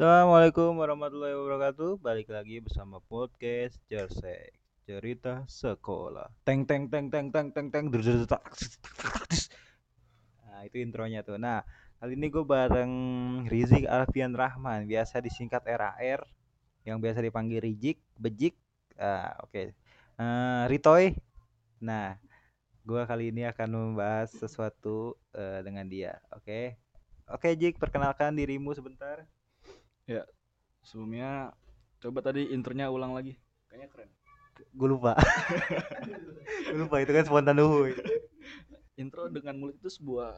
Assalamualaikum 0.00 0.80
warahmatullahi 0.80 1.36
wabarakatuh. 1.36 2.00
Balik 2.00 2.32
lagi 2.32 2.56
bersama 2.64 3.04
podcast 3.04 3.76
Jersey 3.84 4.48
cerita 4.88 5.44
sekolah. 5.44 6.24
Teng 6.40 6.64
teng 6.64 6.88
teng 6.88 7.12
teng 7.12 7.28
teng 7.28 7.52
teng 7.52 7.68
teng. 7.68 7.92
Nah 10.48 10.64
itu 10.64 10.80
intronya 10.80 11.20
tuh. 11.20 11.36
Nah 11.36 11.68
kali 12.00 12.16
ini 12.16 12.32
gue 12.32 12.40
bareng 12.40 12.92
Rizik 13.52 13.84
Alfian 13.84 14.32
Rahman, 14.32 14.88
biasa 14.88 15.20
disingkat 15.20 15.68
RAR, 15.68 16.24
yang 16.88 16.96
biasa 16.96 17.20
dipanggil 17.20 17.60
Rizik, 17.60 18.00
Bejik. 18.16 18.56
Ah, 18.96 19.36
Oke, 19.44 19.76
Eh, 20.16 20.62
Ritoy. 20.72 21.12
Nah, 21.84 22.16
gue 22.88 23.04
kali 23.04 23.36
ini 23.36 23.44
akan 23.44 23.68
membahas 23.68 24.32
sesuatu 24.32 25.20
eh, 25.36 25.60
dengan 25.60 25.84
dia. 25.84 26.16
Oke, 26.32 26.80
oke 27.28 27.52
Jik, 27.52 27.76
perkenalkan 27.76 28.32
dirimu 28.32 28.72
sebentar. 28.72 29.28
Sebelumnya 30.82 31.54
coba 32.02 32.18
tadi 32.24 32.50
intronya 32.50 32.90
ulang 32.90 33.14
lagi. 33.14 33.38
Kayaknya 33.70 33.88
keren. 33.94 34.10
gue 34.60 34.88
lupa 34.92 35.16
gue 36.68 36.80
lupa 36.84 37.00
itu 37.00 37.16
kan 37.16 37.24
spontan 37.24 37.56
dulu 37.56 37.88
Intro 39.00 39.32
dengan 39.32 39.56
mulut 39.56 39.80
itu 39.80 39.88
sebuah 39.88 40.36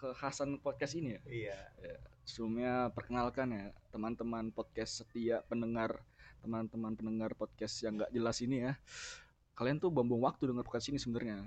kekhasan 0.00 0.56
podcast 0.64 0.96
ini 0.96 1.18
ya. 1.18 1.20
iya 1.28 1.58
Sebelumnya 2.24 2.88
perkenalkan 2.96 3.52
ya 3.52 3.66
teman-teman 3.92 4.48
podcast 4.56 5.04
setia 5.04 5.44
pendengar 5.44 6.00
teman-teman 6.40 6.96
pendengar 6.96 7.36
podcast 7.36 7.82
yang 7.84 8.00
nggak 8.00 8.12
jelas 8.14 8.40
ini 8.40 8.64
ya. 8.64 8.72
Kalian 9.52 9.82
tuh 9.82 9.92
buang 9.92 10.08
waktu 10.22 10.48
dengar 10.48 10.64
podcast 10.64 10.88
ini 10.88 11.02
sebenarnya. 11.02 11.44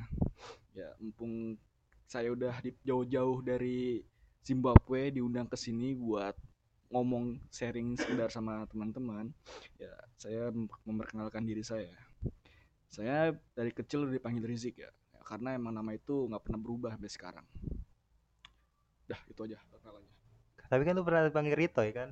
Ya 0.78 0.94
mumpung 1.02 1.58
saya 2.06 2.30
udah 2.36 2.60
di 2.60 2.76
jauh-jauh 2.84 3.40
dari 3.40 4.04
Zimbabwe 4.44 5.16
diundang 5.16 5.48
ke 5.48 5.56
sini 5.56 5.96
buat 5.96 6.36
ngomong 6.92 7.40
sharing 7.50 7.96
sekedar 7.96 8.30
sama 8.30 8.68
teman-teman 8.68 9.32
ya 9.80 9.92
saya 10.20 10.52
mem- 10.52 10.70
memperkenalkan 10.86 11.44
diri 11.48 11.64
saya. 11.64 11.92
Saya 12.92 13.32
dari 13.56 13.72
kecil 13.72 14.04
udah 14.04 14.14
dipanggil 14.20 14.44
Rizik 14.44 14.84
ya, 14.84 14.92
Ya, 15.16 15.22
karena 15.24 15.56
emang 15.56 15.72
nama 15.72 15.96
itu 15.96 16.28
nggak 16.28 16.44
pernah 16.44 16.60
berubah 16.60 16.90
sampai 16.96 17.12
sekarang. 17.12 17.46
Dah 19.08 19.22
itu 19.28 19.40
aja 19.48 19.58
perkenalannya. 19.72 20.14
Tapi 20.72 20.82
kan 20.88 20.94
lu 20.96 21.04
pernah 21.04 21.22
dipanggil 21.28 21.56
Ritoy 21.56 21.90
kan? 21.96 22.10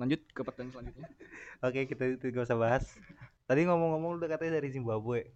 Lanjut 0.00 0.20
ke 0.34 0.40
pertanyaan 0.42 0.72
selanjutnya. 0.72 1.06
Oke 1.66 1.80
kita 1.86 2.04
itu 2.18 2.24
gak 2.34 2.46
usah 2.48 2.58
bahas. 2.58 2.84
Tadi 3.46 3.66
ngomong-ngomong 3.68 4.18
udah 4.22 4.28
katanya 4.30 4.58
dari 4.58 4.72
Zimbabwe 4.72 5.30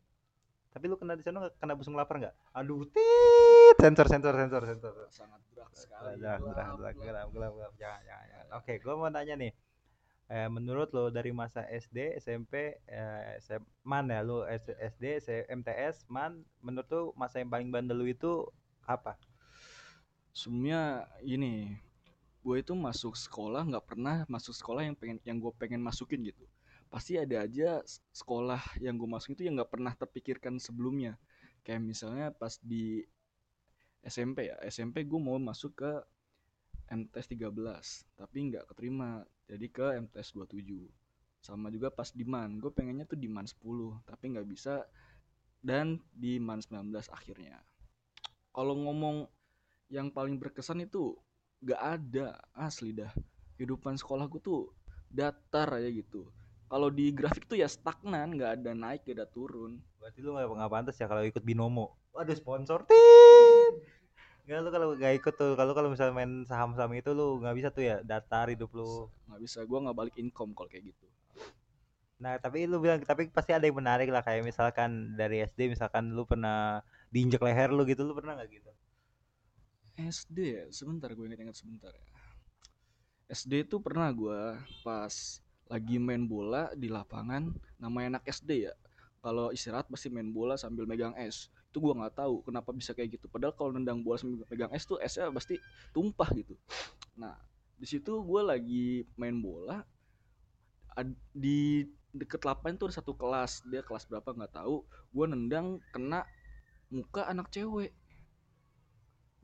tapi 0.76 0.92
lu 0.92 1.00
kena 1.00 1.16
di 1.16 1.24
sana 1.24 1.48
kena 1.56 1.72
busung 1.72 1.96
lapar 1.96 2.20
nggak 2.20 2.36
aduh 2.52 2.84
tit 2.92 3.76
sensor 3.80 4.04
sensor 4.12 4.36
sensor 4.36 4.62
sensor 4.68 4.92
sangat 5.08 5.40
berat 5.48 5.72
sekali 5.72 6.20
Gelap, 6.20 6.44
gelap, 6.44 6.68
gelap, 6.76 6.94
gelap, 7.00 7.26
gelap, 7.32 7.52
gelap. 7.56 7.72
Jangan, 7.80 8.00
jangan, 8.04 8.26
jangan. 8.28 8.46
Oke, 8.60 8.72
gue 8.84 8.92
mau 8.92 9.08
tanya 9.08 9.34
nih. 9.40 9.52
Eh, 10.26 10.48
menurut 10.52 10.90
lo 10.92 11.08
dari 11.08 11.32
masa 11.32 11.64
SD, 11.70 12.18
SMP, 12.20 12.82
eh, 12.84 13.22
SM, 13.40 13.62
man 13.88 14.10
ya 14.12 14.20
lu 14.20 14.44
S- 14.44 14.76
SD, 14.76 15.22
MTS, 15.48 16.04
man, 16.12 16.44
menurut 16.60 16.86
tuh 16.92 17.04
masa 17.16 17.40
yang 17.40 17.48
paling 17.48 17.72
bandel 17.72 17.96
lu 17.96 18.06
itu 18.10 18.44
apa? 18.84 19.16
sebelumnya 20.36 21.08
gini 21.24 21.80
gue 22.44 22.56
itu 22.62 22.72
masuk 22.76 23.16
sekolah 23.16 23.64
nggak 23.66 23.86
pernah 23.90 24.16
masuk 24.28 24.54
sekolah 24.54 24.86
yang 24.86 24.94
pengen 24.94 25.18
yang 25.26 25.38
gue 25.42 25.52
pengen 25.56 25.80
masukin 25.82 26.22
gitu 26.22 26.44
pasti 26.86 27.18
ada 27.18 27.42
aja 27.42 27.82
sekolah 28.14 28.78
yang 28.78 28.96
gue 28.96 29.08
masukin 29.10 29.34
itu 29.36 29.44
yang 29.50 29.54
nggak 29.60 29.72
pernah 29.72 29.92
terpikirkan 29.94 30.62
sebelumnya. 30.62 31.18
Kayak 31.66 31.82
misalnya 31.82 32.26
pas 32.30 32.58
di 32.62 33.02
SMP 34.06 34.54
ya 34.54 34.56
SMP 34.70 35.02
gue 35.02 35.18
mau 35.18 35.34
masuk 35.36 35.82
ke 35.82 35.92
MTS 36.86 37.26
13 37.34 37.50
tapi 38.14 38.36
nggak 38.52 38.70
keterima. 38.70 39.26
Jadi 39.46 39.66
ke 39.70 39.86
MTS 39.98 40.34
27 40.38 40.86
sama 41.42 41.70
juga 41.70 41.94
pas 41.94 42.10
di 42.10 42.26
MAN 42.26 42.58
gue 42.58 42.70
pengennya 42.74 43.06
tuh 43.06 43.18
di 43.18 43.30
MAN 43.30 43.46
10 43.46 43.58
tapi 44.06 44.24
nggak 44.34 44.46
bisa. 44.46 44.86
Dan 45.58 45.98
di 46.14 46.38
MAN 46.38 46.62
19 46.62 46.94
akhirnya. 47.10 47.58
Kalau 48.54 48.78
ngomong 48.78 49.26
yang 49.90 50.14
paling 50.14 50.38
berkesan 50.38 50.86
itu 50.86 51.18
gak 51.62 51.98
ada 51.98 52.38
asli 52.54 52.94
dah. 52.94 53.10
Kehidupan 53.58 53.98
sekolah 53.98 54.30
gue 54.30 54.38
tuh 54.38 54.70
datar 55.10 55.74
aja 55.74 55.90
gitu 55.90 56.30
kalau 56.66 56.88
di 56.90 57.14
grafik 57.14 57.46
tuh 57.46 57.58
ya 57.58 57.70
stagnan 57.70 58.34
nggak 58.34 58.62
ada 58.62 58.72
naik 58.74 59.06
gak 59.06 59.22
ada 59.22 59.26
turun 59.30 59.78
Berarti 60.02 60.18
lu 60.22 60.38
nggak 60.38 60.46
nggak 60.46 60.70
pantas 60.70 60.96
ya 61.02 61.10
kalau 61.10 61.26
ikut 61.26 61.42
binomo. 61.42 61.98
Waduh 62.14 62.38
sponsor 62.38 62.86
tit. 62.86 63.74
Nggak 64.46 64.58
lu 64.62 64.68
kalau 64.70 64.88
nggak 64.94 65.14
ikut 65.18 65.34
tuh, 65.34 65.52
kalau 65.58 65.74
kalau 65.74 65.90
misalnya 65.90 66.14
main 66.14 66.46
saham-saham 66.46 66.94
itu 66.94 67.10
lu 67.10 67.42
nggak 67.42 67.54
bisa 67.58 67.68
tuh 67.74 67.82
ya 67.82 67.96
datar 68.06 68.46
hidup 68.46 68.70
lu. 68.70 69.10
nggak 69.26 69.40
bisa 69.42 69.66
gue 69.66 69.78
nggak 69.82 69.96
balik 69.98 70.14
income 70.14 70.54
kalau 70.54 70.70
kayak 70.70 70.94
gitu 70.94 71.06
Nah, 72.16 72.40
tapi 72.40 72.64
lu 72.64 72.80
bilang 72.80 73.02
tapi 73.04 73.28
pasti 73.28 73.52
ada 73.52 73.68
yang 73.68 73.76
menarik 73.76 74.08
lah 74.08 74.24
kayak 74.24 74.40
misalkan 74.40 75.18
dari 75.20 75.44
SD 75.44 75.68
misalkan 75.68 76.16
lu 76.16 76.24
pernah 76.24 76.80
diinjek 77.12 77.42
leher 77.42 77.74
lu 77.74 77.82
gitu, 77.84 78.06
lu 78.08 78.14
pernah 78.16 78.38
nggak 78.38 78.48
gitu? 78.56 78.70
SD 79.96 80.38
ya 80.38 80.64
sebentar 80.70 81.08
gue 81.12 81.24
inget-inget 81.24 81.56
sebentar 81.56 81.92
ya 81.92 82.04
SD 83.32 83.66
tuh 83.66 83.80
pernah 83.82 84.12
gue 84.12 84.40
pas 84.84 85.42
lagi 85.66 85.98
main 85.98 86.30
bola 86.30 86.70
di 86.78 86.86
lapangan 86.86 87.50
namanya 87.82 88.18
anak 88.18 88.30
SD 88.30 88.70
ya. 88.70 88.74
Kalau 89.22 89.50
istirahat 89.50 89.90
pasti 89.90 90.06
main 90.06 90.30
bola 90.30 90.54
sambil 90.54 90.86
megang 90.86 91.14
es. 91.18 91.50
Itu 91.74 91.82
gue 91.82 91.92
nggak 91.92 92.14
tahu 92.14 92.46
kenapa 92.46 92.70
bisa 92.70 92.94
kayak 92.94 93.18
gitu. 93.18 93.26
Padahal 93.26 93.52
kalau 93.58 93.74
nendang 93.74 94.00
bola 94.00 94.16
sambil 94.16 94.46
megang 94.46 94.70
es 94.70 94.86
tuh 94.86 95.02
esnya 95.02 95.28
pasti 95.34 95.58
tumpah 95.90 96.30
gitu. 96.38 96.54
Nah 97.18 97.34
di 97.76 97.84
situ 97.84 98.22
gue 98.22 98.40
lagi 98.40 99.04
main 99.18 99.36
bola 99.42 99.82
di 101.36 101.84
deket 102.16 102.40
lapangan 102.46 102.80
tuh 102.80 102.86
ada 102.88 102.96
satu 103.02 103.12
kelas. 103.18 103.66
Dia 103.66 103.82
kelas 103.82 104.06
berapa 104.06 104.30
nggak 104.30 104.54
tahu. 104.62 104.86
Gue 105.10 105.26
nendang 105.26 105.82
kena 105.90 106.22
muka 106.88 107.26
anak 107.26 107.50
cewek. 107.50 107.90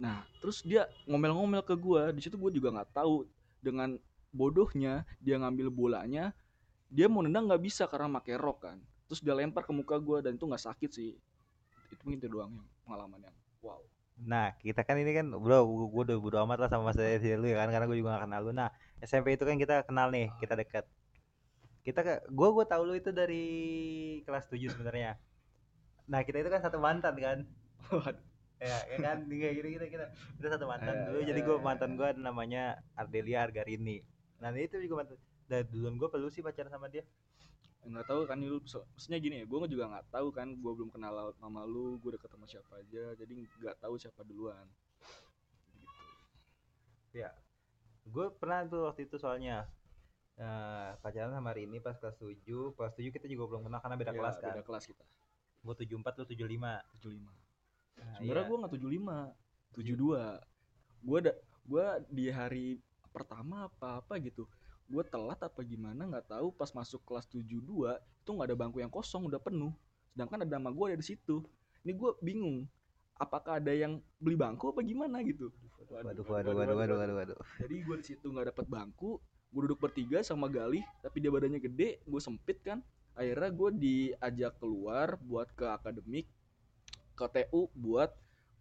Nah, 0.03 0.27
terus 0.43 0.67
dia 0.67 0.91
ngomel-ngomel 1.07 1.63
ke 1.63 1.79
gua. 1.79 2.11
Di 2.11 2.19
situ 2.19 2.35
gua 2.35 2.51
juga 2.51 2.75
nggak 2.75 2.91
tahu 2.91 3.23
dengan 3.63 3.95
bodohnya 4.33 5.05
dia 5.21 5.37
ngambil 5.39 5.69
bolanya, 5.69 6.33
dia 6.89 7.07
mau 7.07 7.21
nendang 7.21 7.47
nggak 7.47 7.63
bisa 7.63 7.85
karena 7.87 8.09
pakai 8.19 8.35
rok 8.41 8.59
kan. 8.65 8.79
Terus 9.07 9.21
dia 9.21 9.37
lempar 9.37 9.69
ke 9.69 9.73
muka 9.77 10.01
gua 10.01 10.25
dan 10.25 10.41
itu 10.41 10.49
nggak 10.49 10.65
sakit 10.65 10.91
sih. 10.91 11.13
Itu 11.93 12.01
mungkin 12.03 12.19
itu 12.19 12.29
doang 12.33 12.53
yang 12.57 12.67
pengalaman 12.89 13.21
yang 13.29 13.37
wow. 13.61 13.81
Nah, 14.23 14.53
kita 14.61 14.85
kan 14.85 15.01
ini 15.01 15.13
kan 15.13 15.29
bro, 15.33 15.65
gua 15.89 16.03
udah 16.09 16.17
bodo 16.17 16.37
amat 16.49 16.59
lah 16.65 16.69
sama 16.73 16.93
masa 16.93 17.05
SD 17.05 17.37
lu 17.37 17.49
ya 17.49 17.61
kan 17.65 17.69
karena 17.73 17.85
gua 17.89 17.97
juga 17.97 18.11
gak 18.17 18.25
kenal 18.29 18.41
lu. 18.45 18.53
Nah, 18.57 18.69
SMP 19.01 19.37
itu 19.37 19.45
kan 19.45 19.57
kita 19.61 19.75
kenal 19.85 20.09
nih, 20.13 20.33
kita 20.41 20.55
dekat. 20.57 20.85
Kita 21.83 22.01
ke 22.01 22.15
gua 22.33 22.49
gua 22.55 22.65
tahu 22.65 22.83
lu 22.89 22.95
itu 22.97 23.11
dari 23.13 23.45
kelas 24.25 24.49
7 24.49 24.73
sebenarnya. 24.73 25.21
Nah, 26.09 26.21
kita 26.25 26.41
itu 26.41 26.51
kan 26.53 26.61
satu 26.65 26.81
mantan 26.81 27.15
kan. 27.21 27.39
Ya, 28.63 28.79
ya 28.95 28.99
kan 29.03 29.27
kayak 29.27 29.59
gitu 29.59 29.69
kita 29.75 29.87
kita 29.91 30.07
kita 30.39 30.49
satu 30.55 30.71
mantan 30.71 30.95
Eh, 30.95 31.03
dulu. 31.11 31.21
Jadi 31.27 31.41
gua 31.43 31.57
mantan 31.59 31.99
gua 31.99 32.15
namanya 32.15 32.79
Ardelia 32.95 33.43
Argarini. 33.43 34.07
Nah, 34.43 34.51
itu 34.59 34.75
juga 34.83 35.07
mantan. 35.07 35.19
Dari 35.47 35.65
duluan 35.71 35.95
gua 35.95 36.11
perlu 36.11 36.27
sih 36.27 36.43
pacaran 36.43 36.73
sama 36.75 36.91
dia. 36.91 37.07
nggak 37.83 38.07
tahu 38.07 38.23
kan 38.31 38.39
lu 38.39 38.63
so- 38.63 38.87
maksudnya 38.95 39.19
gini 39.19 39.43
ya 39.43 39.45
gue 39.51 39.59
juga 39.67 39.91
nggak 39.91 40.15
tahu 40.15 40.31
kan 40.31 40.55
gue 40.55 40.71
belum 40.79 40.95
kenal 40.95 41.35
nama 41.43 41.67
lu 41.67 41.99
gue 41.99 42.15
deket 42.15 42.31
sama 42.31 42.47
siapa 42.47 42.79
aja 42.79 43.11
jadi 43.19 43.33
nggak 43.59 43.75
tahu 43.83 43.99
siapa 43.99 44.23
duluan. 44.23 44.71
Gitu. 47.11 47.27
Gue 48.07 48.31
pernah 48.39 48.63
tuh 48.71 48.87
waktu 48.87 49.11
itu 49.11 49.19
soalnya 49.19 49.67
eh 50.39 50.91
pacaran 51.03 51.35
sama 51.35 51.51
Rini 51.53 51.83
pas 51.83 51.99
kelas 51.99 52.17
7 52.17 52.39
Kelas 52.73 52.95
7 52.95 53.11
kita 53.13 53.27
juga 53.27 53.51
belum 53.51 53.69
kenal 53.69 53.83
karena 53.83 53.97
beda 53.99 54.13
Ya, 54.15 54.19
kelas 54.23 54.37
kan. 54.39 54.55
beda 54.55 54.63
kelas 54.63 54.85
kita. 54.87 55.05
Gue 55.67 55.75
74 55.75 56.23
lu 56.23 56.25
75 56.31 56.87
75 57.03 57.19
nah, 57.99 58.15
sebenarnya 58.23 58.45
iya. 58.47 58.51
gue 58.51 58.57
nggak 58.63 58.73
75 58.79 59.27
72 59.75 61.03
gue 61.03 61.19
ada 61.19 61.33
gue 61.63 61.87
di 62.15 62.27
hari 62.31 62.67
pertama 63.13 63.69
apa 63.69 64.01
apa 64.01 64.17
gitu. 64.19 64.49
Gue 64.89 65.05
telat 65.07 65.39
apa 65.39 65.61
gimana 65.63 66.09
nggak 66.09 66.33
tahu. 66.33 66.51
Pas 66.57 66.73
masuk 66.73 67.05
kelas 67.05 67.29
72 67.29 67.61
itu 68.01 68.31
nggak 68.33 68.49
ada 68.49 68.57
bangku 68.57 68.81
yang 68.81 68.91
kosong 68.91 69.29
udah 69.29 69.39
penuh. 69.39 69.71
Sedangkan 70.17 70.43
ada 70.43 70.59
nama 70.59 70.73
gue 70.73 70.85
ada 70.93 70.99
di 70.99 71.07
situ. 71.07 71.45
Ini 71.85 71.93
gue 71.95 72.11
bingung 72.25 72.67
apakah 73.21 73.63
ada 73.63 73.71
yang 73.71 74.03
beli 74.19 74.35
bangku 74.35 74.73
apa 74.73 74.81
gimana 74.83 75.21
gitu. 75.23 75.53
Waduh 75.93 76.25
waduh 76.25 76.57
waduh 76.57 76.75
waduh 76.75 76.97
waduh 76.97 77.17
waduh 77.21 77.39
jadi 77.61 77.85
gue 77.85 77.97
di 78.01 78.07
situ 78.17 78.33
nggak 78.33 78.57
dapet 78.57 78.65
bangku 78.65 79.21
gue 79.53 79.61
duduk 79.69 79.85
bertiga 79.85 80.25
sama 80.25 80.49
Galih 80.49 80.81
tapi 81.05 81.21
dia 81.21 81.29
badannya 81.29 81.61
gede 81.61 82.01
gue 82.03 82.21
sempit 82.21 82.59
kan. 82.65 82.81
Akhirnya 83.13 83.53
gue 83.53 83.71
diajak 83.77 84.57
keluar 84.57 85.21
buat 85.21 85.53
ke 85.53 85.69
akademik 85.69 86.25
ke 87.13 87.27
TU 87.29 87.69
buat 87.77 88.09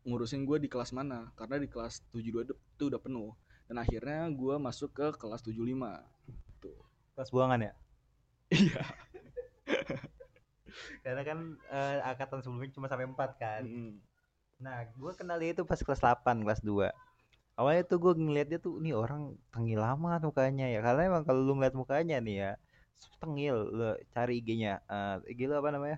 ngurusin 0.04 0.44
gue 0.44 0.60
di 0.60 0.68
kelas 0.68 0.92
mana. 0.92 1.32
Karena 1.40 1.56
di 1.56 1.72
kelas 1.72 2.04
72 2.12 2.52
itu 2.52 2.84
udah 2.92 3.00
penuh 3.00 3.32
dan 3.72 3.88
akhirnya 3.88 4.28
gue 4.36 4.56
masuk 4.60 4.92
ke 4.92 5.08
kelas 5.16 5.40
75 5.48 5.64
tuh. 6.60 6.76
Kelas 7.16 7.32
buangan 7.32 7.64
ya? 7.64 7.72
iya. 8.52 8.84
Karena 11.08 11.24
kan 11.24 11.56
eh, 11.72 12.04
angkatan 12.04 12.44
sebelumnya 12.44 12.76
cuma 12.76 12.92
sampai 12.92 13.08
4 13.08 13.16
kan. 13.40 13.64
Mm-mm. 13.64 13.96
Nah 14.60 14.92
gue 14.92 15.12
kenal 15.16 15.40
dia 15.40 15.56
itu 15.56 15.64
pas 15.64 15.80
kelas 15.80 16.04
8 16.04 16.44
kelas 16.44 16.60
2 16.60 16.92
awalnya 17.56 17.84
tuh 17.88 18.00
gue 18.00 18.14
ngeliat 18.16 18.48
dia 18.52 18.60
tuh 18.60 18.80
nih 18.84 18.92
orang 18.92 19.40
tengil 19.56 19.80
lama 19.80 20.20
mukanya 20.20 20.68
ya. 20.68 20.84
Karena 20.84 21.08
emang 21.08 21.24
kalau 21.24 21.40
lu 21.40 21.56
ngeliat 21.56 21.72
mukanya 21.72 22.20
nih 22.20 22.36
ya 22.44 22.52
tengil 23.24 23.56
lu 23.72 23.96
cari 24.12 24.44
IG-nya 24.44 24.84
eh, 24.84 25.32
IG 25.32 25.48
lu 25.48 25.56
apa 25.56 25.72
namanya? 25.72 25.98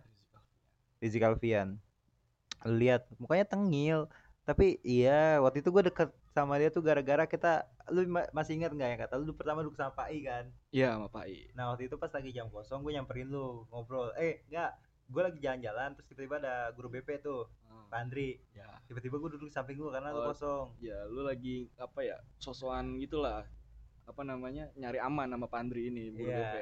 Rizky 1.02 1.26
Alfian. 1.26 1.82
Lihat 2.70 3.10
mukanya 3.18 3.50
tengil. 3.50 4.06
Tapi 4.46 4.78
iya 4.86 5.42
waktu 5.42 5.66
itu 5.66 5.74
gue 5.74 5.90
deket 5.90 6.14
sama 6.36 6.58
dia 6.58 6.68
tuh 6.68 6.82
gara-gara 6.82 7.24
kita 7.24 7.64
lu 7.88 8.04
ma- 8.06 8.30
masih 8.32 8.58
ingat 8.58 8.72
nggak 8.72 8.90
ya 8.90 8.98
kata 9.00 9.16
lu 9.16 9.32
pertama 9.32 9.62
duduk 9.62 9.76
sama 9.76 9.94
Pak 9.94 10.10
I 10.10 10.20
kan? 10.22 10.46
Iya 10.70 10.88
sama 10.92 11.08
Pak 11.08 11.26
I. 11.26 11.54
nah 11.54 11.70
waktu 11.70 11.86
itu 11.86 11.96
pas 11.96 12.10
lagi 12.10 12.30
jam 12.30 12.50
kosong 12.50 12.82
gue 12.82 12.92
nyamperin 12.92 13.28
lu 13.28 13.70
ngobrol. 13.70 14.10
Eh 14.16 14.42
enggak 14.48 14.74
gue 15.04 15.22
lagi 15.22 15.38
jalan-jalan 15.38 15.94
terus 15.94 16.08
tiba-tiba 16.08 16.40
ada 16.40 16.56
guru 16.72 16.90
BP 16.90 17.22
tuh 17.22 17.46
Ah, 17.66 17.86
Pak 17.88 18.00
Andri 18.00 18.38
ya, 18.52 18.66
tiba-tiba 18.84 19.18
gue 19.18 19.30
duduk 19.32 19.46
di 19.46 19.54
samping 19.54 19.78
lu 19.78 19.90
karena 19.90 20.10
lu 20.10 20.20
Oh. 20.20 20.26
kosong. 20.28 20.74
ya 20.80 21.06
lu 21.06 21.22
lagi 21.22 21.70
apa 21.76 22.00
ya 22.02 22.18
sosokan 22.38 22.98
gitulah. 22.98 23.46
Apa 24.04 24.20
namanya 24.22 24.68
nyari 24.74 25.00
aman 25.00 25.28
sama 25.28 25.48
Pandri 25.48 25.88
ini 25.88 26.12
guru 26.12 26.28
Iya, 26.28 26.44
BP. 26.44 26.56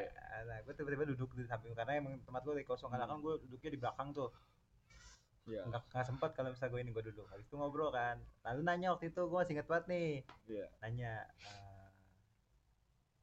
nah 0.43 0.57
gue 0.59 0.73
tiba-tiba 0.73 1.03
duduk 1.07 1.31
di 1.33 1.43
samping 1.43 1.71
karena 1.71 1.97
emang 1.97 2.19
tempat 2.21 2.41
gue 2.41 2.53
lagi 2.53 2.65
kosong. 2.65 2.89
Karena 2.89 3.03
Hmm. 3.03 3.13
kan 3.13 3.23
gue 3.23 3.33
duduknya 3.41 3.69
di 3.69 3.79
belakang 3.79 4.09
tuh 4.11 4.29
Iya. 5.43 5.65
nggak 5.65 5.81
nggak 5.89 6.05
sempat 6.05 6.29
kalau 6.31 6.49
misalnya 6.49 6.71
gue 6.71 6.81
ini 6.81 6.91
gue 6.91 7.03
duduk 7.07 7.25
habis 7.27 7.43
itu 7.43 7.55
ngobrol 7.55 7.89
kan 7.89 8.21
lalu 8.41 8.61
nanya 8.61 8.93
waktu 8.93 9.09
itu 9.09 9.21
gue 9.21 9.35
masih 9.35 9.53
inget 9.55 9.67
banget 9.67 9.85
nih 9.87 10.09
Iya. 10.47 10.65
nanya 10.79 11.11
eh, 11.41 11.87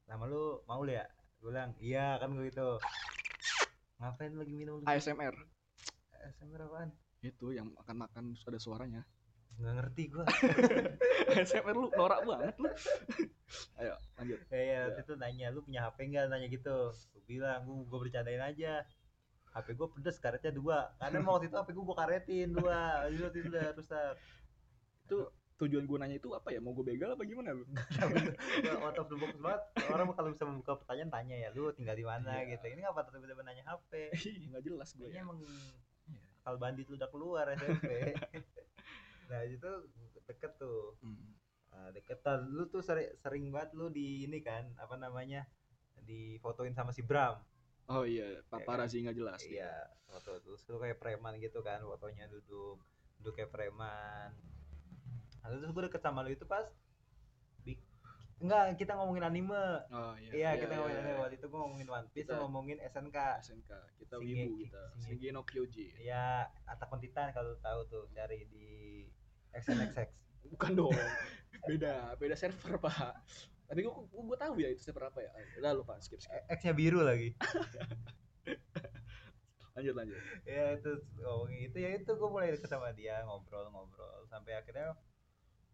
nama 0.05 0.25
lu 0.25 0.45
mau 0.65 0.83
ya 0.83 1.07
gue 1.39 1.49
bilang 1.49 1.71
iya 1.79 2.17
kan 2.17 2.33
gue 2.33 2.47
gitu 2.47 2.81
ngapain 3.99 4.35
lagi 4.35 4.53
minum 4.53 4.79
lu 4.79 4.85
ASMR 4.85 5.35
ASMR 6.19 6.61
apaan 6.65 6.91
itu 7.21 7.51
yang 7.51 7.71
makan-makan 7.73 8.31
terus 8.31 8.47
ada 8.47 8.61
suaranya. 8.61 9.03
nggak 9.59 9.75
ngerti 9.75 10.03
gue 10.09 10.25
ASMR 11.35 11.75
lu 11.75 11.91
norak 11.91 12.23
banget 12.23 12.55
lu. 12.57 12.71
Ayo 13.81 13.95
lanjut. 14.15 14.39
ya, 14.49 14.55
ya 14.55 14.63
Iya. 14.87 15.03
itu 15.03 15.13
nanya 15.15 15.47
lu 15.51 15.61
punya 15.61 15.83
HP 15.83 15.99
nggak 16.09 16.31
nanya 16.31 16.47
gitu 16.47 16.77
gue 16.95 17.23
bilang 17.27 17.63
gue 17.63 17.75
gue 17.85 17.99
bercandain 18.01 18.39
aja 18.41 18.87
HP 19.59 19.75
gue 19.75 19.89
pedes 19.99 20.17
karetnya 20.23 20.53
dua. 20.55 20.79
Karena 20.97 21.19
emang 21.19 21.39
waktu 21.39 21.51
itu 21.51 21.57
HP 21.59 21.69
gue 21.75 21.85
gue 21.85 21.99
karetin 21.99 22.49
dua. 22.55 22.81
Waktu 23.11 23.39
itu 23.43 23.49
udah 23.51 23.67
rusak. 23.75 24.15
Itu 25.05 25.19
tujuan 25.59 25.85
gue 25.91 25.99
nanya 25.99 26.17
itu 26.23 26.31
apa 26.33 26.55
ya? 26.55 26.63
Mau 26.63 26.71
gue 26.73 26.87
begal 26.87 27.19
apa 27.19 27.23
gimana 27.27 27.51
lu? 27.51 27.67
Out 28.87 28.99
of 29.03 29.07
the 29.11 29.17
box 29.19 29.35
banget. 29.43 29.63
Orang 29.91 30.15
kalau 30.15 30.31
bisa 30.31 30.45
membuka 30.47 30.79
pertanyaan 30.79 31.11
tanya 31.11 31.37
ya 31.37 31.49
lu 31.51 31.75
tinggal 31.75 31.99
di 31.99 32.07
mana? 32.07 32.39
Iya. 32.39 32.55
gitu. 32.55 32.65
Ini 32.71 32.81
ngapa 32.87 33.11
tiba-tiba 33.11 33.43
nanya 33.43 33.65
HP 33.67 34.15
nggak 34.55 34.63
jelas 34.63 34.89
gue 34.95 35.11
ya. 35.11 35.27
emang 35.27 35.43
akal 36.49 36.57
bandit 36.57 36.89
lu 36.89 36.97
udah 36.97 37.11
keluar 37.13 37.45
SMP 37.53 38.17
nah 39.29 39.45
itu 39.45 39.71
deket 40.25 40.57
tuh. 40.57 40.97
Hmm. 41.05 41.37
Nah, 41.69 41.93
deketan. 41.93 42.49
Lu 42.49 42.65
tuh 42.73 42.81
sering 42.81 43.13
sering 43.21 43.53
banget 43.53 43.77
lu 43.77 43.93
di 43.93 44.25
ini 44.25 44.41
kan 44.41 44.73
apa 44.81 44.97
namanya 44.97 45.45
difotoin 46.09 46.73
sama 46.73 46.97
si 46.97 47.05
Bram 47.05 47.37
Oh 47.89 48.05
iya, 48.05 48.45
paparazzi 48.47 49.01
nggak 49.01 49.17
jelas. 49.17 49.41
iya 49.43 49.73
foto 50.05 50.41
terus 50.41 50.65
lu 50.67 50.77
kayak 50.77 50.97
preman 50.97 51.37
gitu 51.37 51.61
kan 51.61 51.81
fotonya 51.81 52.25
duduk 52.27 52.81
duduk 53.17 53.33
kayak 53.35 53.49
preman 53.49 54.33
nah, 55.39 55.49
terus 55.51 55.69
gue 55.69 55.85
deket 55.85 56.01
sama 56.01 56.21
lu 56.21 56.33
itu 56.33 56.45
pas 56.45 56.65
bi- 57.61 57.77
enggak 58.39 58.73
kita 58.77 58.93
ngomongin 58.95 59.21
anime 59.23 59.85
Oh 59.89 60.17
iya 60.17 60.33
iya. 60.33 60.51
kita 60.57 60.73
ngomongin 60.75 60.97
iya, 60.97 61.03
anime 61.03 61.13
iya. 61.13 61.21
waktu 61.21 61.37
itu 61.37 61.47
gue 61.47 61.59
ngomongin 61.59 61.89
One 61.89 62.09
Piece 62.09 62.25
Kita- 62.25 62.41
ngomongin 62.41 62.79
SNK 62.81 63.17
SNK. 63.43 63.71
Kita 63.97 64.15
wibu 64.17 64.53
kita. 64.59 64.83
Shingeki. 64.97 65.29
No 65.31 65.43
Kyojin. 65.45 65.93
ya 65.99 66.25
Attack 66.65 66.89
on 66.89 67.01
Titan 67.01 67.29
kalau 67.31 67.53
tahu 67.59 67.81
tuh 67.87 68.03
cari 68.11 68.49
di 68.49 68.69
XNXX 69.51 70.09
Bukan 70.49 70.73
dong. 70.73 70.97
Beda, 71.65 72.17
beda 72.17 72.33
server, 72.33 72.81
Pak. 72.81 73.13
Tapi 73.69 73.85
gua, 73.85 73.95
gua, 74.09 74.23
gua 74.33 74.39
tahu 74.41 74.59
ya 74.59 74.73
itu 74.73 74.81
server 74.81 75.07
apa 75.07 75.21
ya. 75.21 75.31
Udah 75.61 75.73
lupa, 75.77 76.01
skip 76.01 76.19
skip. 76.19 76.41
X 76.49 76.59
nya 76.65 76.73
biru 76.73 77.05
lagi 77.05 77.37
Lanjut 79.79 79.95
lanjut. 79.95 80.19
ya 80.43 80.75
itu 80.75 80.91
ngomongin 81.23 81.71
itu 81.71 81.79
ya 81.79 81.91
itu 81.95 82.11
gue 82.11 82.29
mulai 82.29 82.51
deket 82.51 82.67
sama 82.67 82.91
dia 82.91 83.23
ngobrol-ngobrol 83.23 84.27
sampai 84.27 84.59
akhirnya 84.59 84.99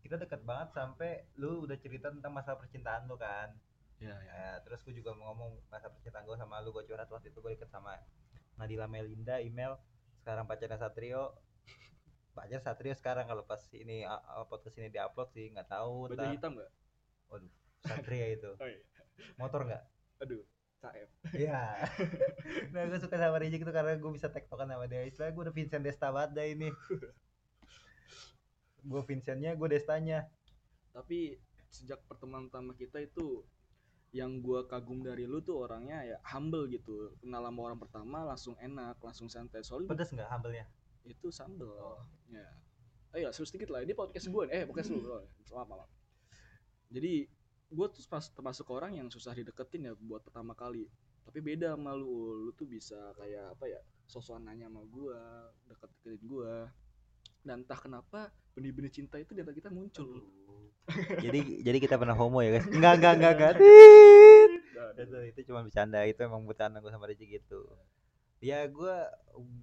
kita 0.04 0.20
deket 0.20 0.44
banget 0.44 0.76
sampai 0.76 1.24
lu 1.40 1.64
udah 1.64 1.72
cerita 1.80 2.12
tentang 2.12 2.36
masa 2.36 2.52
percintaan 2.52 3.08
lu 3.08 3.16
kan 3.16 3.48
Ya, 4.02 4.10
ya. 4.20 4.34
ya, 4.36 4.50
terus 4.66 4.84
gue 4.84 4.92
juga 4.92 5.16
mau 5.16 5.32
ngomong 5.32 5.56
masa 5.72 5.88
percintaan 5.88 6.28
gue 6.28 6.36
sama 6.36 6.60
lu 6.60 6.76
gue 6.76 6.84
curhat 6.84 7.08
waktu 7.08 7.32
itu 7.32 7.40
gue 7.40 7.56
deket 7.56 7.72
sama 7.72 7.96
Nadila 8.60 8.84
Melinda 8.84 9.40
email 9.40 9.80
sekarang 10.20 10.44
pacarnya 10.44 10.76
Satrio 10.76 11.32
pacar 12.36 12.60
Satrio 12.60 12.92
sekarang 12.92 13.24
kalau 13.24 13.48
pas 13.48 13.64
ini 13.72 14.04
podcast 14.52 14.76
ini 14.76 14.92
diupload 14.92 15.32
sih 15.32 15.48
nggak 15.48 15.72
tahu 15.72 16.12
Baju 16.12 16.28
hitam 16.28 16.60
nggak? 16.60 16.70
waduh 17.32 17.48
Satria 17.84 18.32
itu 18.32 18.50
Oh 18.56 18.68
iya. 18.68 18.80
motor 19.36 19.68
nggak 19.68 19.84
Aduh, 20.24 20.40
KF. 20.80 21.10
Iya. 21.36 21.84
nah 22.72 22.80
gue 22.88 22.98
suka 23.02 23.18
sama 23.18 23.36
Rizky 23.42 23.60
itu 23.60 23.72
karena 23.74 23.98
gue 23.98 24.10
bisa 24.14 24.32
tektokan 24.32 24.70
sama 24.70 24.88
dia. 24.88 25.04
Istilahnya 25.04 25.34
gue 25.36 25.42
udah 25.50 25.54
Vincent 25.54 25.84
Desta 25.84 26.08
banget 26.08 26.30
dah 26.38 26.46
ini. 26.48 26.68
gue 28.88 29.02
Vincentnya, 29.04 29.52
gue 29.52 29.68
Destanya. 29.68 30.24
Tapi 30.96 31.36
sejak 31.68 32.00
pertemuan 32.08 32.48
pertama 32.48 32.72
kita 32.78 33.02
itu 33.02 33.42
yang 34.14 34.38
gua 34.38 34.62
kagum 34.70 35.02
dari 35.02 35.26
lu 35.26 35.42
tuh 35.42 35.66
orangnya 35.66 36.06
ya 36.06 36.16
humble 36.30 36.70
gitu. 36.70 37.10
Kenal 37.18 37.50
sama 37.50 37.60
orang 37.66 37.78
pertama 37.82 38.22
langsung 38.22 38.54
enak, 38.62 38.94
langsung 39.02 39.26
santai. 39.26 39.66
Soalnya 39.66 39.90
Pedes 39.90 40.14
nggak 40.14 40.30
hambelnya? 40.30 40.64
itu 41.04 41.28
sambel. 41.28 41.68
Ya. 42.32 42.48
Ayo, 43.12 43.28
seru 43.34 43.44
sedikit 43.44 43.74
lah. 43.74 43.84
Ini 43.84 43.92
podcast 43.92 44.30
gue. 44.30 44.44
Eh, 44.48 44.64
podcast 44.64 44.88
lu. 44.88 45.04
Oh, 45.52 45.60
maaf, 45.60 45.68
maaf. 45.68 45.90
Jadi, 46.88 47.28
gue 47.70 47.86
tuh 47.90 48.02
pas, 48.06 48.24
termasuk 48.24 48.66
orang 48.70 48.96
yang 48.98 49.08
susah 49.08 49.32
dideketin 49.32 49.88
ya 49.88 49.92
buat 49.96 50.20
pertama 50.24 50.52
kali. 50.52 50.88
Tapi 51.24 51.38
beda 51.40 51.74
sama 51.74 51.96
lu. 51.96 52.48
Lu 52.48 52.50
tuh 52.52 52.68
bisa 52.68 52.96
kayak 53.16 53.56
apa 53.56 53.64
ya? 53.68 53.80
Sosokan 54.04 54.44
nanya 54.44 54.68
sama 54.68 54.84
gue, 54.84 55.18
deket-deketin 55.72 56.22
gue. 56.24 56.54
Dan 57.44 57.64
entah 57.64 57.80
kenapa 57.80 58.32
benih-benih 58.56 58.92
cinta 58.92 59.16
itu 59.20 59.32
di 59.32 59.40
antara 59.40 59.56
kita 59.56 59.72
muncul. 59.72 60.24
jadi 61.20 61.40
jadi 61.66 61.78
kita 61.80 61.96
pernah 61.96 62.16
homo 62.16 62.44
ya 62.44 62.60
guys? 62.60 62.68
Enggak 62.68 62.94
enggak 63.00 63.12
enggak 63.16 63.32
enggak. 63.34 63.54
itu 64.94 65.18
itu 65.32 65.40
cuma 65.50 65.64
bercanda 65.64 66.04
itu 66.06 66.20
emang 66.22 66.44
bercanda 66.44 66.78
gue 66.78 66.92
sama 66.92 67.08
Rizky 67.08 67.40
gitu. 67.40 67.66
Ya 68.44 68.68
gue 68.68 68.94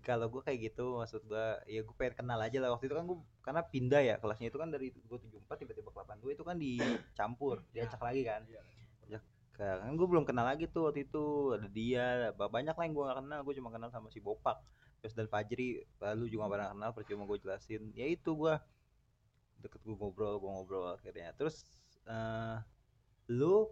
kalau 0.01 0.25
gue 0.33 0.41
kayak 0.41 0.73
gitu 0.73 0.97
maksud 0.97 1.21
gue 1.29 1.45
ya 1.69 1.85
gue 1.85 1.95
pengen 2.01 2.25
kenal 2.25 2.39
aja 2.41 2.57
lah. 2.57 2.73
Waktu 2.73 2.89
itu 2.89 2.95
kan 2.97 3.05
gue 3.05 3.17
karena 3.45 3.61
pindah 3.61 4.01
ya 4.01 4.15
kelasnya 4.17 4.49
itu 4.49 4.57
kan 4.57 4.73
dari 4.73 4.89
gue 4.89 5.17
74 5.21 5.61
tiba-tiba 5.61 5.93
ke 5.93 6.01
82 6.01 6.33
itu 6.33 6.43
kan 6.43 6.57
dicampur 6.57 7.61
diacak 7.69 8.01
lagi 8.01 8.21
kan. 8.25 8.41
Iya. 8.49 8.61
kan 9.61 9.93
gue 9.93 10.07
belum 10.09 10.25
kenal 10.25 10.49
lagi 10.49 10.65
tuh 10.65 10.89
waktu 10.89 11.05
itu 11.05 11.53
ada 11.53 11.69
dia 11.69 12.33
ba- 12.33 12.49
banyak 12.49 12.73
lah 12.73 12.83
yang 12.89 12.93
gue 12.97 13.05
gak 13.05 13.19
kenal. 13.21 13.39
Gue 13.45 13.53
cuma 13.61 13.69
kenal 13.69 13.89
sama 13.93 14.09
si 14.09 14.17
Bopak 14.17 14.57
terus 15.05 15.13
dan 15.13 15.29
Fajri 15.29 15.81
lalu 16.01 16.29
juga 16.33 16.49
pernah 16.49 16.73
kenal 16.73 16.89
percuma 16.97 17.29
gue 17.29 17.37
jelasin. 17.37 17.93
Ya 17.93 18.09
itu 18.09 18.33
gue 18.33 18.57
deket 19.61 19.77
gue 19.85 19.93
ngobrol 19.93 20.41
gue 20.41 20.49
ngobrol 20.49 20.97
akhirnya. 20.97 21.37
Terus 21.37 21.61
eh 22.09 22.57
lu 23.29 23.69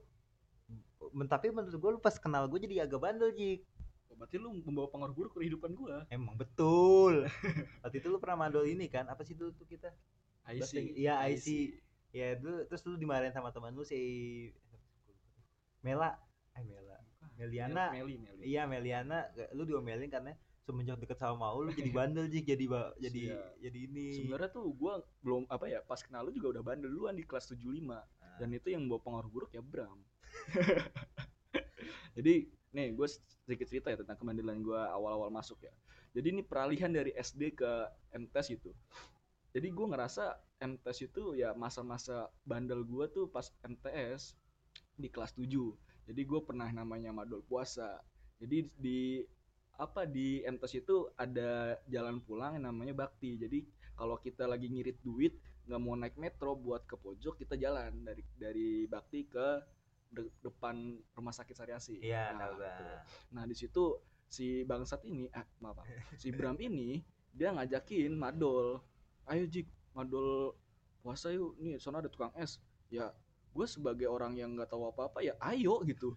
men- 1.17 1.25
tapi 1.25 1.49
menurut 1.49 1.73
gue 1.73 1.91
lu 1.97 1.99
pas 1.99 2.13
kenal 2.21 2.45
gue 2.45 2.59
jadi 2.61 2.85
agak 2.85 3.01
bandel 3.01 3.33
Jik 3.33 3.65
berarti 4.19 4.35
lu 4.35 4.51
membawa 4.59 4.91
pengaruh 4.91 5.15
buruk 5.15 5.31
ke 5.33 5.41
kehidupan 5.41 5.71
gue. 5.71 5.95
emang 6.11 6.35
betul 6.35 7.23
waktu 7.79 7.97
itu 7.97 8.07
lu 8.07 8.19
pernah 8.19 8.43
mandol 8.43 8.67
ini 8.67 8.85
kan 8.85 9.07
apa 9.07 9.23
sih 9.23 9.33
dulu 9.33 9.55
tuh 9.55 9.63
kita 9.63 9.87
IC. 10.45 10.99
Iya, 10.99 11.23
IC. 11.25 11.47
ya 12.11 12.35
dulu 12.35 12.67
terus 12.67 12.83
lu 12.83 12.97
dimarahin 12.97 13.31
sama 13.31 13.49
teman 13.49 13.71
lu 13.71 13.81
si 13.81 13.97
Mela 15.79 16.19
eh 16.51 16.63
Mela 16.63 16.97
Meliana 17.39 17.95
Meli, 17.95 18.19
Meli. 18.19 18.43
Iya 18.43 18.67
Meliana 18.67 19.23
lu 19.53 19.63
diomelin 19.63 20.11
karena 20.11 20.35
semenjak 20.59 20.99
deket 20.99 21.17
sama 21.17 21.39
mau 21.39 21.57
lu 21.59 21.71
jadi 21.71 21.89
bandel 21.89 22.27
Jik 22.27 22.45
jadi 22.45 22.65
ba- 22.67 22.93
jadi 22.99 23.21
Iya. 23.31 23.41
jadi 23.63 23.79
ini 23.87 24.05
Sebenarnya 24.19 24.49
tuh 24.51 24.69
gua 24.73 24.99
belum 25.21 25.47
apa 25.47 25.65
ya 25.65 25.79
pas 25.81 25.97
kenal 25.97 26.27
lu 26.27 26.31
juga 26.31 26.53
udah 26.53 26.63
bandel 26.65 26.91
duluan 26.91 27.15
di 27.15 27.23
kelas 27.23 27.47
75 27.47 27.89
Ah. 27.89 28.03
dan 28.37 28.51
itu 28.51 28.69
yang 28.69 28.83
bawa 28.85 28.99
pengaruh 28.99 29.31
buruk 29.31 29.49
ya 29.49 29.63
Bram. 29.63 29.97
Jadi 32.17 32.51
nih 32.73 32.93
gue 32.93 33.07
sedikit 33.45 33.65
cerita 33.65 33.87
ya 33.89 33.97
tentang 33.97 34.17
kebandelan 34.21 34.61
gue 34.61 34.81
awal-awal 34.93 35.33
masuk 35.33 35.57
ya. 35.65 35.73
Jadi 36.13 36.27
ini 36.37 36.41
peralihan 36.41 36.89
dari 36.89 37.13
SD 37.13 37.57
ke 37.57 37.71
MTS 38.13 38.47
itu. 38.53 38.71
Jadi 39.49 39.67
gue 39.73 39.85
ngerasa 39.89 40.37
MTS 40.61 41.09
itu 41.09 41.33
ya 41.37 41.57
masa-masa 41.57 42.29
bandel 42.45 42.85
gue 42.85 43.05
tuh 43.09 43.25
pas 43.29 43.49
MTS 43.65 44.37
di 44.93 45.09
kelas 45.09 45.33
7. 45.33 45.49
Jadi 46.09 46.21
gue 46.25 46.39
pernah 46.45 46.69
namanya 46.69 47.13
madol 47.13 47.41
puasa. 47.45 47.97
Jadi 48.41 48.69
di 48.77 49.21
apa 49.79 50.03
di 50.03 50.43
MTS 50.43 50.83
itu 50.85 51.07
ada 51.15 51.79
jalan 51.89 52.21
pulang 52.21 52.57
yang 52.57 52.69
namanya 52.69 52.93
bakti. 53.07 53.37
Jadi 53.37 53.65
kalau 53.97 54.21
kita 54.21 54.45
lagi 54.45 54.69
ngirit 54.69 55.01
duit 55.01 55.33
nggak 55.69 55.81
mau 55.85 55.93
naik 55.93 56.17
metro 56.17 56.57
buat 56.57 56.81
ke 56.89 56.97
pojok 56.97 57.45
kita 57.45 57.53
jalan 57.53 57.93
dari 58.01 58.25
dari 58.41 58.69
bakti 58.89 59.29
ke 59.29 59.61
de- 60.09 60.33
depan 60.41 60.75
rumah 61.13 61.33
sakit 61.33 61.55
Sariasi. 61.55 62.01
iya 62.01 62.33
Nah, 62.33 62.49
betul. 62.53 62.93
Nah 63.35 63.43
di 63.45 63.55
situ 63.55 63.83
si 64.29 64.61
bangsat 64.65 65.01
ini, 65.05 65.25
ah 65.33 65.45
maaf, 65.61 65.81
si 66.17 66.29
Bram 66.37 66.57
ini 66.61 67.01
dia 67.33 67.53
ngajakin 67.53 68.13
madol, 68.17 68.81
ayo 69.29 69.43
Jik, 69.45 69.69
madol 69.93 70.53
puasa 71.01 71.29
yuk. 71.31 71.55
Nih 71.61 71.77
sana 71.77 72.01
ada 72.01 72.09
tukang 72.09 72.33
es. 72.37 72.57
Ya 72.89 73.13
gue 73.49 73.65
sebagai 73.65 74.05
orang 74.05 74.37
yang 74.37 74.53
nggak 74.53 74.69
tahu 74.69 74.89
apa 74.89 75.09
apa 75.09 75.19
ya 75.25 75.33
ayo 75.41 75.81
gitu. 75.85 76.13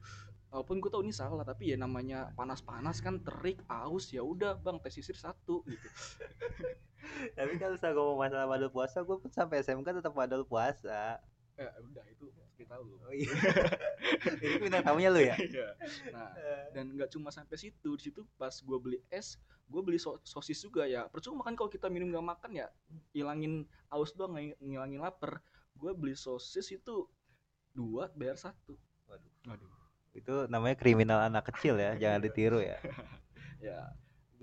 Walaupun 0.52 0.84
gue 0.84 0.90
tahu 0.92 1.00
ini 1.04 1.16
salah 1.16 1.44
tapi 1.49 1.72
ya 1.72 1.80
namanya 1.80 2.28
panas-panas 2.37 3.00
kan 3.00 3.16
terik 3.25 3.56
aus 3.72 4.12
ya 4.12 4.20
udah 4.20 4.52
bang 4.61 4.76
tes 4.84 4.92
sisir 4.92 5.16
satu 5.16 5.64
gitu. 5.64 5.88
Tapi 7.37 7.54
kalau 7.58 7.76
saya 7.76 7.92
ngomong 7.96 8.18
masalah 8.18 8.46
madul 8.46 8.70
puasa, 8.70 9.02
gue 9.02 9.16
pun 9.18 9.30
sampai 9.30 9.61
SMK 9.64 10.00
tetap 10.00 10.14
madul 10.14 10.44
puasa. 10.46 11.18
eh 11.56 11.68
udah 11.84 12.04
itu 12.08 12.25
cerita 12.54 12.76
lu 12.78 12.97
Oh 13.02 13.12
iya. 13.12 13.28
Ini 14.44 14.56
bintang 14.61 14.85
tamunya 14.85 15.11
lu 15.11 15.21
ya? 15.21 15.35
Iya. 15.37 15.68
nah 16.14 16.30
dan 16.73 16.92
nggak 16.94 17.11
cuma 17.12 17.32
sampai 17.32 17.56
situ 17.59 17.97
di 17.97 18.02
situ 18.11 18.23
pas 18.37 18.52
gue 18.52 18.78
beli 18.78 18.99
es 19.09 19.37
gue 19.68 19.80
beli 19.80 19.97
so- 19.97 20.21
sosis 20.23 20.61
juga 20.61 20.85
ya 20.85 21.09
percuma 21.09 21.40
kan 21.42 21.56
kalau 21.56 21.73
kita 21.73 21.88
minum 21.88 22.12
nggak 22.12 22.26
makan 22.37 22.50
ya 22.52 22.68
hilangin 23.16 23.64
aus 23.88 24.12
doang 24.12 24.37
ngil- 24.37 24.59
ngilangin 24.61 25.00
lapar 25.00 25.40
gue 25.76 25.92
beli 25.97 26.12
sosis 26.12 26.68
itu 26.71 27.09
dua 27.73 28.12
bayar 28.12 28.37
satu 28.37 28.76
Waduh. 29.09 29.32
Waduh. 29.49 29.73
Itu 30.12 30.35
namanya 30.49 30.76
kriminal 30.76 31.25
anak 31.25 31.52
kecil 31.52 31.80
ya, 31.80 31.97
jangan 31.97 32.21
ditiru 32.21 32.61
ya. 32.61 32.76
ya 33.64 33.92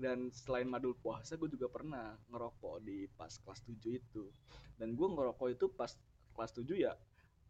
dan 0.00 0.32
selain 0.32 0.64
madul 0.64 0.96
puasa 0.96 1.36
gue 1.36 1.46
juga 1.52 1.68
pernah 1.68 2.16
ngerokok 2.32 2.80
di 2.80 3.04
pas 3.20 3.28
kelas 3.36 3.60
7 3.68 4.00
itu 4.00 4.32
dan 4.80 4.96
gue 4.96 5.06
ngerokok 5.12 5.48
itu 5.52 5.68
pas 5.68 5.92
kelas 6.32 6.56
7 6.56 6.72
ya 6.72 6.96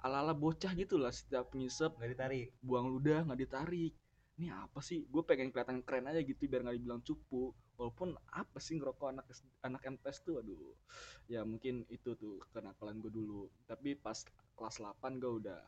ala-ala 0.00 0.32
bocah 0.32 0.72
gitu 0.72 0.96
lah 0.96 1.12
setiap 1.12 1.52
ngisep 1.52 1.96
Nggak 1.96 2.10
ditarik. 2.16 2.48
buang 2.64 2.86
ludah 2.88 3.24
nggak 3.26 3.40
ditarik. 3.40 3.92
Ini 4.40 4.48
apa 4.56 4.80
sih? 4.80 5.04
Gue 5.12 5.20
pengen 5.20 5.52
kelihatan 5.52 5.84
keren 5.84 6.08
aja 6.08 6.20
gitu 6.24 6.48
biar 6.48 6.64
nggak 6.64 6.76
dibilang 6.80 7.02
cupu. 7.04 7.52
Walaupun 7.76 8.16
apa 8.32 8.56
sih 8.60 8.80
ngerokok 8.80 9.08
anak 9.12 9.26
anak 9.60 9.82
MTS 9.84 10.24
tuh 10.24 10.40
aduh. 10.40 10.72
Ya 11.28 11.44
mungkin 11.44 11.84
itu 11.92 12.16
tuh 12.16 12.40
kenakalan 12.52 13.04
gue 13.04 13.12
dulu. 13.12 13.52
Tapi 13.68 13.96
pas 14.00 14.16
kelas 14.56 14.80
8 14.80 15.20
gue 15.20 15.32
udah 15.44 15.60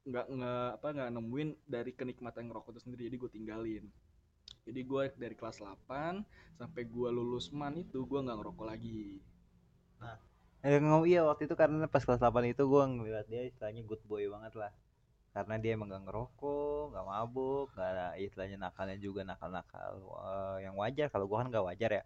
nggak 0.00 0.26
nggak 0.32 0.68
apa 0.80 0.86
nggak 0.96 1.10
nemuin 1.12 1.50
dari 1.66 1.92
kenikmatan 1.92 2.46
ngerokok 2.46 2.78
itu 2.78 2.80
sendiri. 2.86 3.02
Jadi 3.10 3.16
gue 3.18 3.30
tinggalin. 3.34 3.84
Jadi 4.62 4.80
gue 4.86 5.02
dari 5.18 5.34
kelas 5.34 5.58
8 5.58 6.58
sampai 6.62 6.82
gue 6.86 7.08
lulus 7.10 7.50
man 7.50 7.74
itu 7.74 8.06
gue 8.06 8.20
nggak 8.22 8.38
ngerokok 8.38 8.66
lagi 8.70 9.18
Eh, 10.60 10.76
ngomong 10.76 11.08
iya 11.08 11.24
waktu 11.24 11.48
itu 11.48 11.56
karena 11.56 11.88
pas 11.88 12.04
kelas 12.04 12.20
8 12.20 12.52
itu 12.52 12.62
gue 12.68 12.82
ngeliat 12.84 13.24
dia 13.32 13.48
istilahnya 13.48 13.80
good 13.88 14.02
boy 14.04 14.28
banget 14.28 14.52
lah. 14.60 14.72
Karena 15.32 15.56
dia 15.56 15.72
emang 15.78 15.88
gak 15.88 16.04
ngerokok, 16.04 16.92
gak 16.92 17.06
mabuk, 17.06 17.66
gak 17.72 17.88
ada 17.96 18.06
istilahnya 18.20 18.58
nakalnya 18.60 18.98
juga 19.00 19.24
nakal-nakal 19.24 19.92
eh, 20.04 20.56
yang 20.68 20.76
wajar. 20.76 21.08
Kalau 21.08 21.24
gue 21.24 21.36
kan 21.40 21.48
gak 21.48 21.64
wajar 21.64 21.90
ya. 21.96 22.02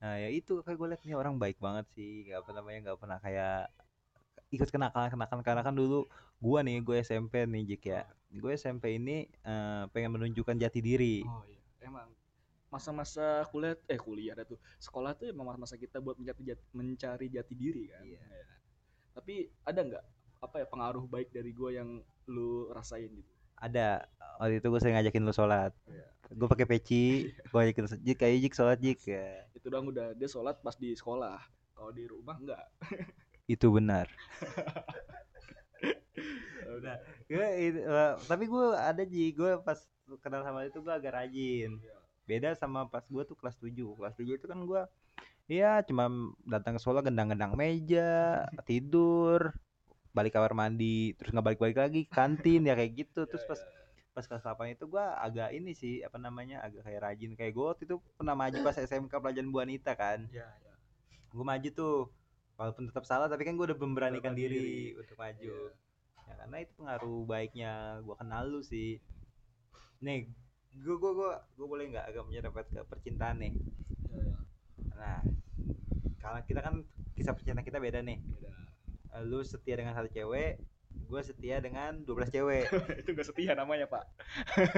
Nah 0.00 0.16
ya 0.16 0.28
itu 0.32 0.64
kayak 0.64 0.78
gue 0.80 0.88
liat 0.96 1.02
nih 1.04 1.16
orang 1.18 1.36
baik 1.36 1.60
banget 1.60 1.84
sih, 1.92 2.24
gak 2.32 2.40
apa 2.40 2.50
namanya 2.56 2.78
gak 2.92 2.98
pernah 3.04 3.18
kayak 3.20 3.68
ikut 4.48 4.68
kenakalan-kenakalan. 4.72 5.44
Karena 5.44 5.62
kan 5.66 5.74
dulu 5.76 6.08
gue 6.40 6.58
nih 6.64 6.76
gue 6.80 6.96
SMP 7.04 7.44
nih 7.44 7.62
Jik 7.76 7.82
ya, 7.84 8.02
gue 8.32 8.52
SMP 8.56 8.96
ini 8.96 9.28
eh, 9.44 9.84
pengen 9.92 10.16
menunjukkan 10.16 10.56
jati 10.56 10.80
diri. 10.80 11.20
oh 11.28 11.44
iya. 11.44 11.60
Emang 11.84 12.08
masa-masa 12.70 13.42
kuliah 13.50 13.74
eh 13.90 13.98
kuliah 13.98 14.32
ada 14.32 14.46
tuh 14.46 14.58
sekolah 14.78 15.18
tuh 15.18 15.26
emang 15.28 15.50
masa 15.58 15.74
kita 15.74 15.98
buat 15.98 16.14
mencari 16.16 16.54
jati, 16.54 16.64
mencari 16.72 17.26
jati 17.28 17.54
diri 17.58 17.90
kan 17.90 18.06
Iya. 18.06 18.18
Ya. 18.22 18.44
tapi 19.10 19.34
ada 19.66 19.80
nggak 19.82 20.04
apa 20.40 20.56
ya 20.62 20.66
pengaruh 20.70 21.04
baik 21.04 21.34
dari 21.34 21.50
gue 21.50 21.70
yang 21.76 22.00
lu 22.30 22.70
rasain 22.70 23.10
gitu 23.10 23.28
Ada 23.60 24.08
waktu 24.40 24.62
itu 24.62 24.72
gue 24.72 24.80
sering 24.80 24.96
ngajakin 24.96 25.20
lu 25.20 25.34
sholat, 25.36 25.74
Iya. 25.84 26.06
gue 26.32 26.48
pakai 26.48 26.64
peci, 26.64 27.28
gue 27.28 27.58
ngajakin 27.60 28.00
Jik 28.00 28.16
kayak 28.16 28.38
Jik 28.40 28.54
sholat 28.56 28.78
Jik 28.80 29.00
ya. 29.04 29.44
itu 29.52 29.66
dong 29.68 29.92
udah 29.92 30.16
dia 30.16 30.30
sholat 30.30 30.56
pas 30.64 30.72
di 30.78 30.96
sekolah 30.96 31.36
kalau 31.76 31.92
di 31.92 32.08
rumah 32.08 32.40
enggak 32.40 32.64
Itu 33.50 33.74
benar. 33.74 34.06
Nah, 36.80 36.96
gue 37.26 37.46
itu, 37.58 37.78
eh, 37.82 38.14
tapi 38.30 38.44
gue 38.46 38.66
ada 38.72 39.02
ji 39.02 39.34
gue 39.34 39.58
pas 39.60 39.74
kenal 40.22 40.46
sama 40.46 40.64
itu 40.64 40.78
gue 40.78 40.94
agak 40.94 41.12
rajin. 41.18 41.76
Iya. 41.76 41.98
Beda 42.30 42.54
sama 42.54 42.86
pas 42.86 43.02
gue 43.02 43.22
tuh 43.26 43.34
kelas 43.34 43.58
7. 43.58 43.74
Kelas 43.98 44.14
7 44.14 44.38
itu 44.38 44.46
kan 44.46 44.62
gue 44.62 44.82
ya 45.50 45.82
cuma 45.82 46.06
datang 46.46 46.78
ke 46.78 46.80
sekolah 46.80 47.02
gendang-gendang 47.02 47.58
meja, 47.58 48.46
tidur, 48.70 49.50
balik 50.14 50.38
kamar 50.38 50.54
mandi, 50.54 51.18
terus 51.18 51.34
nggak 51.34 51.46
balik-balik 51.50 51.78
lagi 51.82 52.00
kantin 52.06 52.70
ya 52.70 52.78
kayak 52.78 52.92
gitu. 52.94 53.26
Terus 53.30 53.42
pas 53.50 53.58
pas 54.10 54.26
kelas 54.26 54.42
8 54.42 54.74
itu 54.74 54.84
gue 54.90 55.00
agak 55.02 55.54
ini 55.54 55.70
sih 55.74 56.02
apa 56.02 56.18
namanya 56.18 56.62
agak 56.66 56.82
kayak 56.82 57.00
rajin 57.02 57.32
kayak 57.38 57.54
gue 57.54 57.62
waktu 57.62 57.82
itu 57.86 57.96
pernah 58.18 58.34
maju 58.34 58.58
pas 58.66 58.74
SMK 58.90 59.10
pelajaran 59.10 59.54
Bu 59.54 59.62
Anita 59.62 59.94
kan 59.94 60.26
ya 60.34 60.50
ya 60.50 60.74
gue 61.30 61.44
maju 61.46 61.68
tuh 61.70 61.96
walaupun 62.58 62.90
tetap 62.90 63.06
salah 63.06 63.30
tapi 63.30 63.46
kan 63.46 63.54
gue 63.54 63.70
udah 63.70 63.78
memberanikan 63.78 64.34
diri. 64.34 64.98
untuk 64.98 65.14
maju 65.14 65.46
Iya. 65.46 66.26
ya 66.26 66.34
karena 66.42 66.56
itu 66.58 66.72
pengaruh 66.74 67.20
baiknya 67.22 67.72
gue 68.02 68.14
kenal 68.18 68.42
lu 68.50 68.60
sih 68.66 68.98
nih 70.02 70.26
gue 70.74 70.96
gue 70.96 71.12
gue 71.12 71.30
gue 71.58 71.66
boleh 71.66 71.84
nggak 71.90 72.06
agak 72.14 72.24
menyerempet 72.30 72.66
ke 72.70 72.80
percintaan 72.86 73.42
nih 73.42 73.52
ya, 74.10 74.20
ya. 74.22 74.38
nah 74.96 75.18
kalau 76.22 76.40
kita 76.46 76.60
kan 76.62 76.86
kisah 77.18 77.34
percintaan 77.34 77.66
kita 77.66 77.82
beda 77.82 78.00
nih 78.04 78.20
Beda. 78.22 78.50
Lu 79.26 79.42
setia 79.42 79.74
dengan 79.74 79.92
satu 79.98 80.06
cewek 80.06 80.62
gue 81.10 81.22
setia 81.26 81.58
dengan 81.58 82.06
12 82.06 82.30
cewek 82.30 82.70
itu 83.02 83.10
gak 83.14 83.26
setia 83.26 83.58
namanya 83.58 83.90
pak 83.90 84.06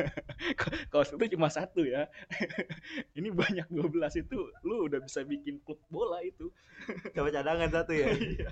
kalau 0.93 1.05
setia 1.05 1.29
cuma 1.29 1.53
satu 1.53 1.85
ya 1.85 2.09
ini 3.19 3.29
banyak 3.29 3.69
12 3.69 4.25
itu 4.25 4.49
lu 4.65 4.89
udah 4.89 5.01
bisa 5.05 5.25
bikin 5.29 5.61
klub 5.61 5.77
bola 5.93 6.25
itu 6.25 6.49
coba 7.13 7.29
cadangan 7.29 7.69
satu 7.69 7.93
ya 7.93 8.09
Iya. 8.17 8.51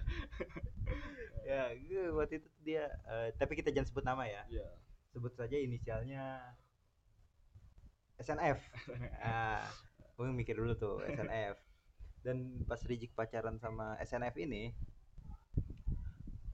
ya 1.49 1.63
gue 1.73 2.05
waktu 2.13 2.45
itu 2.45 2.49
dia 2.61 2.85
eh, 3.09 3.33
tapi 3.41 3.57
kita 3.57 3.73
jangan 3.73 3.89
sebut 3.89 4.05
nama 4.05 4.29
ya 4.29 4.45
Iya. 4.53 4.69
sebut 5.17 5.33
saja 5.33 5.57
inisialnya 5.57 6.53
SNF 8.21 8.59
ah 9.27 9.65
gue 10.17 10.27
mikir 10.31 10.55
dulu 10.57 10.77
tuh 10.77 11.00
SNF 11.09 11.57
dan 12.21 12.61
pas 12.69 12.81
Rijik 12.85 13.17
pacaran 13.17 13.57
sama 13.57 13.97
SNF 14.05 14.37
ini 14.37 14.77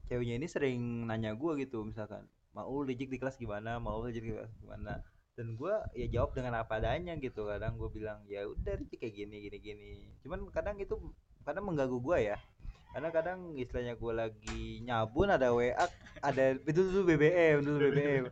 ceweknya 0.07 0.39
ini 0.39 0.47
sering 0.47 1.03
nanya 1.03 1.35
gue 1.35 1.67
gitu 1.67 1.83
misalkan 1.83 2.23
mau 2.57 2.81
Rijik 2.81 3.13
di 3.13 3.21
kelas 3.21 3.37
gimana? 3.37 3.77
Mau 3.77 4.01
Rijik 4.01 4.25
di 4.25 4.33
kelas 4.33 4.49
gimana? 4.57 5.05
Dan 5.37 5.53
gue 5.53 5.73
ya 5.93 6.09
jawab 6.09 6.33
dengan 6.33 6.57
apa 6.57 6.81
adanya 6.81 7.13
gitu 7.21 7.45
kadang 7.45 7.77
gue 7.77 7.85
bilang 7.93 8.25
ya 8.25 8.49
udah 8.49 8.73
Rijik 8.81 8.97
kayak 8.97 9.13
gini 9.13 9.45
gini 9.45 9.57
gini. 9.61 9.91
Cuman 10.25 10.49
kadang 10.49 10.81
itu 10.81 10.97
kadang 11.45 11.69
mengganggu 11.69 12.01
gue 12.01 12.33
ya. 12.33 12.37
Karena 12.97 13.13
kadang 13.13 13.53
istilahnya 13.53 13.93
gue 13.93 14.13
lagi 14.15 14.81
nyabun 14.81 15.29
ada 15.29 15.53
WA 15.53 15.85
ada 16.25 16.57
itu 16.57 16.81
dulu 16.81 17.13
BBM 17.13 17.61
dulu 17.61 17.77
BBM 17.93 18.25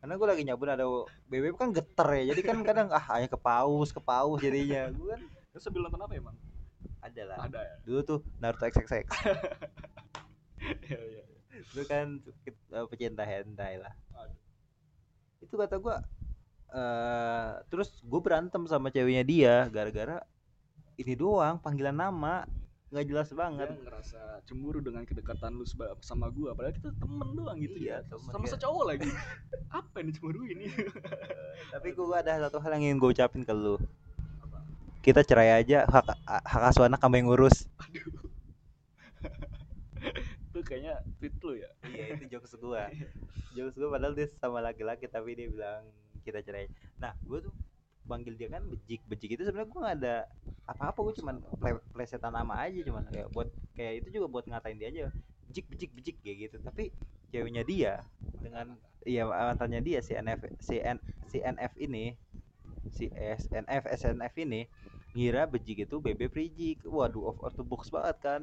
karena 0.00 0.16
gue 0.16 0.26
lagi 0.26 0.42
nyabun 0.48 0.70
ada 0.72 0.84
BBM 1.28 1.56
kan 1.56 1.68
geter 1.70 2.08
ya 2.16 2.32
jadi 2.32 2.40
kan 2.40 2.56
kadang 2.64 2.88
ah 2.88 3.04
hanya 3.12 3.28
ke 3.28 3.36
paus 3.36 3.92
ke 3.92 4.00
paus 4.00 4.40
jadinya 4.40 4.88
gue 4.88 5.08
kan 5.08 5.22
Terus 5.50 5.66
sambil 5.66 5.82
nonton 5.82 5.98
apa 5.98 6.14
emang? 6.14 6.36
ada 7.02 7.22
lah 7.26 7.36
Ada 7.42 7.60
ya. 7.60 7.74
dulu 7.82 8.00
tuh 8.06 8.18
Naruto 8.38 8.64
XXX 8.64 9.06
Iya 10.86 11.00
iya. 11.00 11.22
itu 11.50 11.82
kan 11.84 12.20
eh, 12.46 12.86
pecinta 12.88 13.24
hentai 13.24 13.80
lah 13.80 13.92
Aduh. 14.16 14.36
itu 15.40 15.54
kata 15.56 15.76
gue 15.76 15.96
eh 16.70 17.50
terus 17.66 17.98
gue 18.00 18.20
berantem 18.22 18.62
sama 18.70 18.88
ceweknya 18.88 19.24
dia 19.26 19.54
gara-gara 19.68 20.22
ini 20.96 21.16
doang 21.16 21.58
panggilan 21.58 21.96
nama 21.96 22.44
nggak 22.90 23.06
jelas 23.06 23.28
banget 23.30 23.70
Dia 23.70 23.82
ngerasa 23.86 24.20
cemburu 24.50 24.82
dengan 24.82 25.06
kedekatan 25.06 25.54
lu 25.54 25.62
sama 26.02 26.26
gua 26.34 26.58
padahal 26.58 26.74
kita 26.74 26.90
temen 26.98 27.28
doang 27.38 27.58
gitu 27.62 27.78
Iya, 27.78 28.02
ya. 28.02 28.18
Sama 28.18 28.46
ya. 28.46 28.50
secowok 28.58 28.84
lagi. 28.90 29.06
apa 29.78 29.94
yang 30.02 30.06
dicemburuin 30.10 30.58
ini? 30.58 30.66
tapi 31.74 31.94
gue 31.94 32.16
ada 32.18 32.42
satu 32.50 32.58
hal 32.58 32.74
yang 32.78 32.90
ingin 32.90 32.98
gue 32.98 33.10
ucapin 33.14 33.46
ke 33.46 33.54
lu 33.54 33.78
kita 35.00 35.24
cerai 35.24 35.64
aja 35.64 35.88
hak 35.88 36.12
hak 36.28 36.62
asuh 36.74 36.84
anak 36.84 37.00
kamu 37.00 37.24
yang 37.24 37.26
ngurus 37.32 37.64
Aduh. 37.88 38.04
itu 40.50 40.60
kayaknya 40.60 41.00
tweet 41.16 41.32
lu 41.40 41.56
ya. 41.56 41.70
iya 41.88 42.04
itu 42.18 42.24
jokes 42.36 42.52
gua 42.60 42.92
jokes 43.56 43.76
gua 43.80 43.96
padahal 43.96 44.12
dia 44.12 44.28
sama 44.36 44.60
laki-laki 44.60 45.08
tapi 45.08 45.32
dia 45.38 45.48
bilang 45.48 45.88
kita 46.20 46.44
cerai 46.44 46.68
nah 47.00 47.16
gua 47.24 47.40
tuh 47.40 47.54
panggil 48.10 48.34
dia 48.40 48.48
kan 48.54 48.62
bejik 48.72 49.00
bejik 49.10 49.30
itu 49.38 49.42
sebenarnya 49.46 49.70
gua 49.72 49.80
nggak 49.86 49.96
ada 50.02 50.16
apa-apa 50.72 50.98
gua 51.06 51.14
cuman 51.20 51.36
ple- 51.62 51.86
plesetan 51.94 52.32
nama 52.38 52.54
aja 52.66 52.80
cuman. 52.88 53.04
Kayak 53.14 53.28
buat 53.34 53.48
kayak 53.78 53.92
itu 54.04 54.08
juga 54.18 54.26
buat 54.34 54.44
ngatain 54.50 54.78
dia 54.80 54.88
aja 54.92 55.04
bejik 55.48 55.66
bejik 55.72 55.90
bejik 55.96 56.16
kayak 56.24 56.36
gitu. 56.50 56.56
Tapi 56.66 56.84
ceweknya 57.30 57.62
dia 57.62 57.92
dengan 58.44 58.66
iya 59.06 59.22
mantannya 59.28 59.80
dia 59.88 59.98
si 60.02 60.12
NF 60.16 60.40
si 60.58 60.76
N, 60.82 60.98
si 61.30 61.38
NF 61.40 61.72
ini 61.78 62.04
si 62.90 63.06
SNF 63.14 63.84
SNF 63.86 64.34
ini 64.44 64.60
ngira 65.14 65.42
bejik 65.50 65.78
itu 65.86 65.96
bebek 65.98 66.30
prijik 66.34 66.78
waduh 66.86 67.30
off, 67.34 67.38
out 67.42 67.54
the 67.58 67.64
box 67.66 67.90
banget 67.90 68.16
kan 68.22 68.42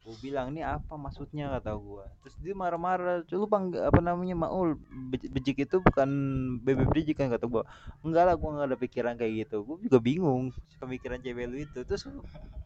gue 0.00 0.16
bilang 0.16 0.48
ini 0.52 0.64
apa 0.64 0.96
maksudnya? 0.96 1.52
kata 1.60 1.76
gua. 1.76 2.08
Terus 2.24 2.36
dia 2.40 2.54
marah-marah 2.56 3.20
lu 3.28 3.44
bang 3.44 3.68
apa 3.84 4.00
namanya 4.00 4.32
maul 4.32 4.80
Be- 5.12 5.28
bejik 5.28 5.68
itu 5.68 5.76
bukan 5.80 6.08
bebek 6.64 6.88
bejik 6.88 7.16
kan 7.20 7.28
kata 7.28 7.44
gua. 7.44 7.62
Enggak 8.00 8.24
lah 8.32 8.34
gua 8.40 8.50
nggak 8.56 8.68
ada 8.72 8.78
pikiran 8.80 9.14
kayak 9.20 9.32
gitu. 9.46 9.60
Gua 9.60 9.76
juga 9.76 9.98
bingung 10.00 10.56
pemikiran 10.80 11.20
cewek 11.20 11.46
lu 11.52 11.56
itu. 11.60 11.80
Terus 11.84 12.08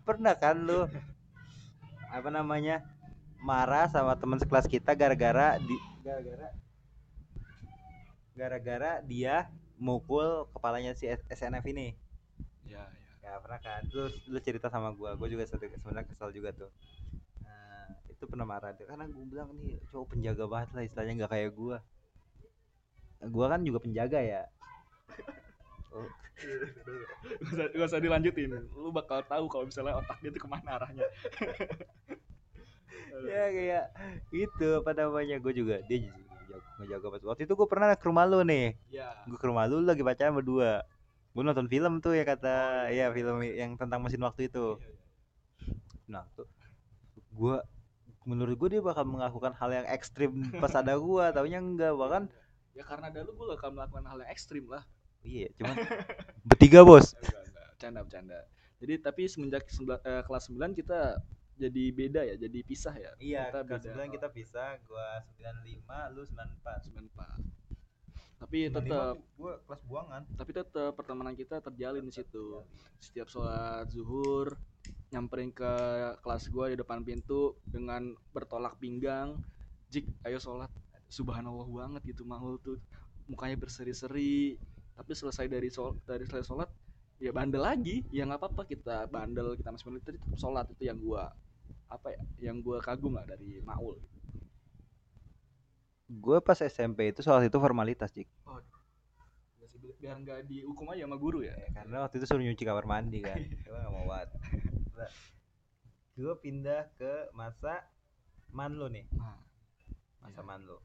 pernah 0.07 0.35
kan 0.39 0.63
lu 0.63 0.87
apa 2.15 2.29
namanya 2.31 2.87
marah 3.43 3.91
sama 3.91 4.15
teman 4.15 4.39
sekelas 4.39 4.71
kita 4.71 4.95
gara-gara 4.95 5.59
di 5.59 5.75
gara-gara 6.07 6.49
gara-gara 8.35 8.93
dia 9.03 9.51
mukul 9.75 10.47
kepalanya 10.55 10.95
si 10.95 11.11
S- 11.11 11.27
SNF 11.27 11.67
ini. 11.67 11.99
Ya 12.63 12.87
ya. 12.87 13.13
Ya 13.25 13.33
pernah 13.43 13.59
kan? 13.59 13.83
Lu 13.91 14.07
lu 14.31 14.39
cerita 14.39 14.71
sama 14.71 14.95
gua. 14.95 15.19
Gua 15.19 15.27
juga 15.27 15.43
sebenarnya 15.51 16.07
kesal 16.07 16.31
juga 16.31 16.55
tuh 16.55 16.71
itu 18.15 18.25
pernah 18.31 18.47
marah 18.47 18.71
tuh 18.79 18.87
karena 18.87 19.05
gua 19.11 19.25
bilang 19.27 19.49
nih 19.59 19.83
cowok 19.91 20.07
penjaga 20.15 20.45
banget 20.47 20.71
lah 20.73 20.83
istilahnya 20.87 21.13
nggak 21.23 21.33
kayak 21.35 21.51
gua. 21.53 21.77
Gua 23.25 23.47
kan 23.51 23.61
juga 23.67 23.79
penjaga 23.83 24.21
ya. 24.23 24.43
Oh, 25.95 26.11
Gak 27.39 27.55
usah, 27.55 27.67
gak 27.71 27.87
usah 27.87 28.03
dilanjutin. 28.03 28.51
Lu 28.75 28.91
bakal 28.91 29.23
tahu 29.31 29.47
kalau 29.47 29.71
misalnya 29.71 29.95
otak 29.95 30.19
dia 30.19 30.35
tuh 30.35 30.43
ke 30.43 30.49
mana 30.51 30.75
arahnya. 30.75 31.07
Ya 33.31 33.47
kayak 33.47 33.85
gitu 34.35 34.83
apa 34.83 34.91
namanya. 34.91 35.39
Gua 35.39 35.55
juga 35.55 35.79
dia 35.87 36.11
ngejaga, 36.83 37.07
pas 37.15 37.23
waktu 37.31 37.47
itu 37.47 37.55
gua 37.55 37.71
pernah 37.71 37.95
ke 37.95 38.03
rumah 38.11 38.27
lu 38.27 38.43
nih. 38.43 38.75
Ya. 38.91 39.15
Gua 39.31 39.39
ke 39.39 39.47
rumah 39.47 39.71
lu 39.71 39.87
lagi 39.87 40.03
pacaran 40.03 40.35
berdua. 40.35 40.83
Gua 41.31 41.43
nonton 41.47 41.71
film 41.71 42.03
tuh 42.03 42.19
ya 42.19 42.27
kata 42.27 42.91
Oh, 42.91 42.91
iya. 42.91 43.07
ya 43.07 43.15
film 43.15 43.39
yang 43.47 43.79
tentang 43.79 44.03
mesin 44.03 44.19
waktu 44.19 44.51
itu. 44.51 44.83
Iya, 44.83 44.91
iya. 44.91 45.03
Nah, 46.11 46.27
tuh. 46.35 46.51
Gua 47.31 47.63
menurut 48.25 48.57
gua 48.57 48.69
dia 48.69 48.81
bakal 48.81 49.05
melakukan 49.05 49.53
hal 49.55 49.71
yang 49.71 49.87
ekstrim 49.87 50.33
pas 50.63 50.73
ada 50.75 50.97
gua, 50.97 51.31
taunya 51.31 51.61
enggak, 51.61 51.93
bahkan 51.93 52.25
ya 52.73 52.83
karena 52.83 53.07
ada 53.07 53.23
lu 53.23 53.31
gue 53.33 53.47
gak 53.49 53.63
akan 53.63 53.73
melakukan 53.73 54.05
hal 54.05 54.19
yang 54.19 54.31
ekstrim 54.31 54.67
lah 54.67 54.83
iya, 55.23 55.47
cuman 55.55 55.79
bertiga, 56.43 56.83
Bos. 56.83 57.15
bercanda 57.71 58.03
bercanda 58.03 58.39
jadi 58.83 58.99
tapi 58.99 59.31
semenjak 59.31 59.65
sembilan- 59.69 60.03
eh, 60.03 60.23
kelas 60.23 60.45
9 60.51 60.75
kita 60.75 61.23
jadi 61.55 61.85
beda 61.95 62.21
ya 62.25 62.35
jadi 62.35 62.59
pisah 62.61 62.95
ya 62.95 63.11
Iya, 63.17 63.43
Kita 63.47 63.61
kelas 63.63 63.83
beda. 63.87 63.95
9 64.03 64.11
kita 64.11 64.27
pisah, 64.29 64.69
gua 64.83 65.07
95, 65.31 66.11
lu 66.11 66.23
94. 66.27 66.83
94 66.83 67.63
tapi 68.35 68.59
tetap 68.69 69.17
gua 69.39 69.53
kelas 69.63 69.83
buangan. 69.87 70.23
tapi 70.35 70.51
tetap 70.51 70.91
pertemanan 70.93 71.33
kita 71.33 71.63
terjalin 71.63 72.03
di 72.03 72.13
situ 72.13 72.61
setiap 72.99 73.31
sholat 73.31 73.87
zuhur 73.89 74.59
nyamperin 75.15 75.55
ke 75.55 75.73
kelas 76.27 76.51
gua 76.51 76.67
di 76.67 76.77
depan 76.77 77.07
pintu 77.07 77.55
dengan 77.63 78.19
bertolak 78.35 78.75
pinggang. 78.83 79.39
Jik 79.95 80.11
ayo 80.27 80.43
sholat. 80.43 80.71
Subhanallah 81.07 81.71
banget 81.71 82.03
gitu 82.11 82.27
mahul 82.27 82.59
tuh. 82.59 82.83
Mukanya 83.31 83.55
berseri-seri. 83.55 84.59
Tapi 84.99 85.11
selesai 85.15 85.47
dari 85.47 85.71
sol 85.71 85.95
dari 86.03 86.27
selesai 86.27 86.51
sholat 86.51 86.71
ya 87.23 87.31
bandel 87.31 87.63
lagi. 87.63 88.03
Ya 88.11 88.27
nggak 88.27 88.43
apa-apa 88.43 88.67
kita 88.67 89.07
bandel 89.07 89.55
kita 89.55 89.71
masih 89.71 89.87
militer 89.95 90.19
tetap 90.19 90.35
sholat. 90.35 90.67
Itu 90.75 90.83
yang 90.83 90.99
gua 90.99 91.31
apa 91.87 92.11
ya 92.11 92.51
yang 92.51 92.59
gua 92.59 92.83
kagum 92.83 93.15
lah 93.15 93.23
dari 93.23 93.63
Maul. 93.63 94.03
Gua 96.11 96.43
pas 96.43 96.59
SMP 96.59 97.15
itu 97.15 97.23
soal 97.23 97.47
itu 97.47 97.57
formalitas, 97.57 98.11
Cik. 98.11 98.27
biar 100.05 100.21
nggak 100.21 100.45
dihukum 100.53 100.93
aja 100.93 101.09
sama 101.09 101.17
guru 101.17 101.41
ya? 101.41 101.57
Karena 101.73 102.05
waktu 102.05 102.21
itu 102.21 102.29
suruh 102.29 102.45
nyuci 102.45 102.61
kamar 102.61 102.85
mandi 102.85 103.25
kan. 103.25 103.41
Gua 103.65 103.79
enggak 103.81 103.93
mau 103.93 104.05
banget. 104.05 104.29
Nah, 104.95 105.11
Gua 106.15 106.39
pindah 106.39 106.95
ke 106.95 107.35
masa 107.35 107.83
manlo 108.55 108.87
nih, 108.87 109.03
nah, 109.11 109.35
masa 110.23 110.41
Iya. 110.41 110.47
manlo. 110.47 110.79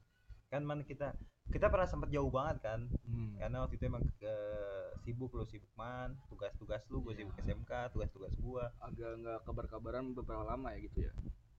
Kan 0.49 0.65
man 0.65 0.81
kita 0.81 1.13
kita 1.49 1.69
pernah 1.69 1.85
sempat 1.85 2.09
jauh 2.09 2.29
banget 2.29 2.57
kan. 2.61 2.79
Hmm. 3.05 3.37
karena 3.37 3.61
waktu 3.61 3.77
itu 3.77 3.85
emang 3.85 4.01
eh, 4.19 4.89
sibuk 4.99 5.31
lo 5.31 5.45
sibuk 5.45 5.69
man. 5.77 6.17
Tugas-tugas 6.29 6.81
lu 6.89 7.05
gue 7.05 7.13
Iya. 7.13 7.19
sibuk 7.21 7.35
SMK 7.37 7.71
tugas-tugas 7.93 8.33
gua. 8.37 8.73
Agak 8.81 9.21
nggak 9.21 9.39
kabar-kabaran 9.45 10.11
beberapa 10.11 10.41
lama 10.43 10.73
ya 10.73 10.81
gitu 10.81 11.05
ya? 11.05 11.13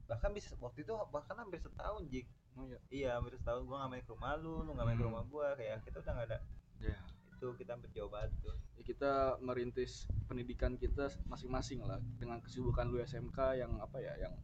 Bahkan 0.06 0.30
bisa 0.34 0.50
waktu 0.58 0.82
itu 0.82 0.90
bahkan 1.08 1.38
hampir 1.38 1.62
setahun 1.62 2.02
jik. 2.10 2.26
Oh 2.58 2.66
ya 2.66 2.78
iya 2.90 3.10
hampir 3.14 3.38
setahun 3.38 3.62
gua 3.64 3.86
nggak 3.86 3.90
main 3.92 4.02
ke 4.02 4.10
rumah 4.10 4.34
lu 4.34 4.66
lu 4.66 4.70
nggak 4.74 4.86
main 4.86 4.98
ke 4.98 5.02
Hmm. 5.06 5.10
rumah 5.14 5.22
gua. 5.30 5.46
Kayak 5.54 5.86
kita 5.86 6.02
udah 6.02 6.12
nggak 6.18 6.26
ada 6.34 6.38
ya 6.82 6.96
itu 7.40 7.56
kita 7.56 7.72
hampir 7.72 7.88
jauh 7.96 8.12
banget 8.12 8.36
tuh 8.44 8.52
ya 8.76 8.84
kita 8.84 9.40
merintis 9.40 10.04
pendidikan 10.28 10.76
kita 10.76 11.08
masing-masing 11.24 11.80
lah 11.80 11.96
dengan 12.20 12.36
kesibukan 12.44 12.84
lu 12.92 13.00
SMK 13.00 13.56
yang 13.56 13.80
apa 13.80 13.96
ya 13.96 14.12
yang 14.28 14.36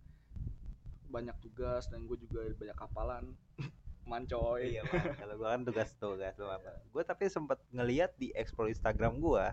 banyak 1.12 1.37
tugas 1.44 1.87
dan 1.92 2.09
gue 2.09 2.18
juga 2.18 2.42
banyak 2.57 2.79
hafalan. 2.81 3.25
Mancoy 4.07 4.79
iya 4.79 4.87
man. 4.87 5.03
kalau 5.20 5.35
gua 5.35 5.59
kan 5.59 5.66
tugas 5.66 5.90
tugas 5.99 6.35
lu 6.38 6.47
apa. 6.47 6.79
Gua 6.94 7.03
tapi 7.03 7.27
sempat 7.27 7.59
ngeliat 7.75 8.14
di 8.14 8.31
explore 8.38 8.70
Instagram 8.70 9.18
gua 9.18 9.51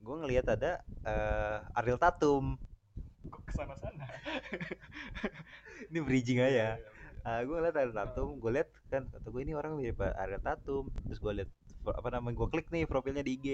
gua 0.00 0.24
ngeliat 0.24 0.48
ada 0.48 0.80
eh 1.04 1.58
Ariel 1.76 2.00
Tatum. 2.00 2.56
Kok 3.28 3.42
ke 3.44 3.52
sana 3.52 3.76
sana 3.76 4.04
ini 5.92 6.00
bridging 6.00 6.40
aja. 6.40 6.80
Ah, 7.24 7.40
gue 7.40 7.56
ngeliat 7.56 7.76
Ariel 7.76 7.96
Tatum, 7.96 8.36
gue 8.36 8.50
liat 8.52 8.68
kan 8.92 9.08
kata 9.08 9.32
gue 9.32 9.40
ini 9.44 9.56
orang 9.56 9.80
mirip 9.80 9.96
Ariel 10.00 10.40
Tatum. 10.44 10.92
Terus 11.08 11.20
gue 11.20 11.32
liat 11.40 11.48
pro- 11.48 11.63
apa 11.92 12.08
namanya 12.14 12.34
gue 12.40 12.48
klik 12.48 12.68
nih 12.72 12.88
profilnya 12.88 13.20
di 13.20 13.36
IG. 13.36 13.48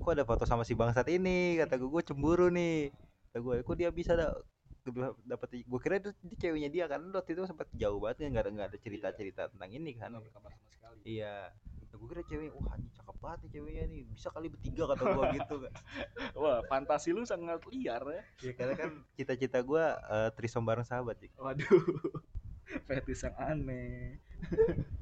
Kok 0.00 0.12
ada 0.14 0.24
foto 0.24 0.44
sama 0.46 0.62
si 0.62 0.78
bangsat 0.78 1.08
ini? 1.10 1.58
Kata 1.58 1.80
gue 1.80 1.90
gue 1.90 2.02
cemburu 2.06 2.52
nih. 2.52 2.94
Kata 3.30 3.38
gue 3.42 3.54
kok 3.66 3.76
dia 3.78 3.90
bisa 3.90 4.14
da 4.14 4.30
dapat 5.28 5.60
gue 5.60 5.80
kira 5.84 6.00
itu, 6.00 6.10
ceweknya 6.40 6.72
dia 6.72 6.84
kan 6.88 7.04
waktu 7.12 7.36
itu 7.36 7.44
sempat 7.44 7.68
jauh 7.76 8.00
banget 8.00 8.32
nggak 8.32 8.48
ada 8.48 8.50
nggak 8.50 8.68
ada 8.72 8.78
cerita 8.80 9.12
cerita 9.12 9.42
tentang 9.52 9.70
ini 9.76 9.92
kan 9.92 10.16
iya 11.04 11.52
gue 12.00 12.08
kira 12.08 12.22
ceweknya 12.24 12.56
wah 12.56 12.72
anjing 12.72 12.92
cakep 12.96 13.16
banget 13.20 13.38
nih 13.44 13.50
ceweknya 13.52 13.84
nih 13.92 14.02
bisa 14.08 14.28
kali 14.32 14.48
bertiga 14.48 14.84
kata 14.88 15.02
gue 15.04 15.24
gitu 15.36 15.54
kan 15.60 15.72
wah 16.32 16.58
fantasi 16.64 17.12
lu 17.12 17.28
sangat 17.28 17.60
liar 17.68 18.02
ya 18.08 18.22
ya 18.40 18.52
karena 18.56 18.74
kan 18.78 18.90
cita-cita 19.20 19.60
gue 19.60 19.84
uh, 20.08 20.32
trisom 20.32 20.64
bareng 20.64 20.88
sahabat 20.88 21.20
Cik. 21.20 21.36
waduh 21.36 21.84
fetis 22.88 23.20
yang 23.28 23.36
aneh 23.36 24.16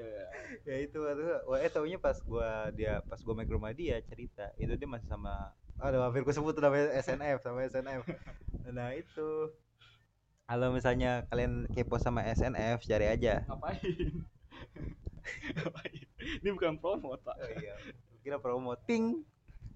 ya 0.00 0.08
ya. 0.08 0.26
ya 0.64 0.76
itu 0.80 0.98
waktu 1.04 1.24
wah 1.44 1.58
eh 1.60 1.68
taunya 1.68 1.98
pas 2.00 2.16
gua 2.24 2.72
dia 2.72 3.04
pas 3.04 3.20
gua 3.20 3.36
main 3.36 3.44
ke 3.44 3.54
rumah 3.54 3.76
dia 3.76 4.00
cerita. 4.08 4.48
Itu 4.56 4.74
dia 4.80 4.88
masih 4.88 5.06
sama 5.06 5.52
aduh 5.80 6.00
hampir 6.04 6.24
gua 6.24 6.34
sebut 6.36 6.56
namanya 6.60 6.92
SNF 7.00 7.44
sama 7.44 7.68
SNF 7.68 8.04
nah 8.72 8.96
itu. 8.96 9.52
Kalau 10.50 10.74
misalnya 10.74 11.30
kalian 11.30 11.70
kepo 11.70 11.94
sama 12.02 12.26
SNF 12.26 12.82
cari 12.82 13.06
aja. 13.06 13.46
Ngapain? 13.46 13.78
Ngapain? 15.54 16.02
Ini 16.42 16.48
bukan 16.50 16.74
promo 16.82 17.14
pak. 17.22 17.38
Oh 17.38 17.50
iya. 17.54 17.78
Kira 18.26 18.42
promo. 18.42 18.74
Ting. 18.74 19.22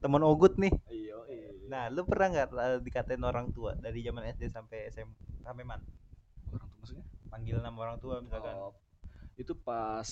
Teman 0.02 0.26
ogut 0.26 0.58
nih. 0.58 0.74
Iya 0.90 1.18
iya. 1.30 1.48
Nah 1.70 1.82
lu 1.94 2.02
pernah 2.02 2.26
nggak 2.34 2.48
eh, 2.58 2.80
dikatain 2.82 3.22
orang 3.22 3.54
tua 3.54 3.78
dari 3.78 4.02
zaman 4.02 4.26
SD 4.34 4.50
sampai 4.50 4.90
SM 4.90 5.08
sampai 5.46 5.62
man? 5.62 5.78
Orang 6.50 6.66
tuh 6.66 6.78
maksudnya? 6.82 7.06
Panggil 7.30 7.56
nama 7.62 7.78
orang 7.78 7.98
tua 8.02 8.18
misalkan. 8.18 8.54
Oh, 8.58 8.74
itu 9.36 9.52
pas 9.54 10.06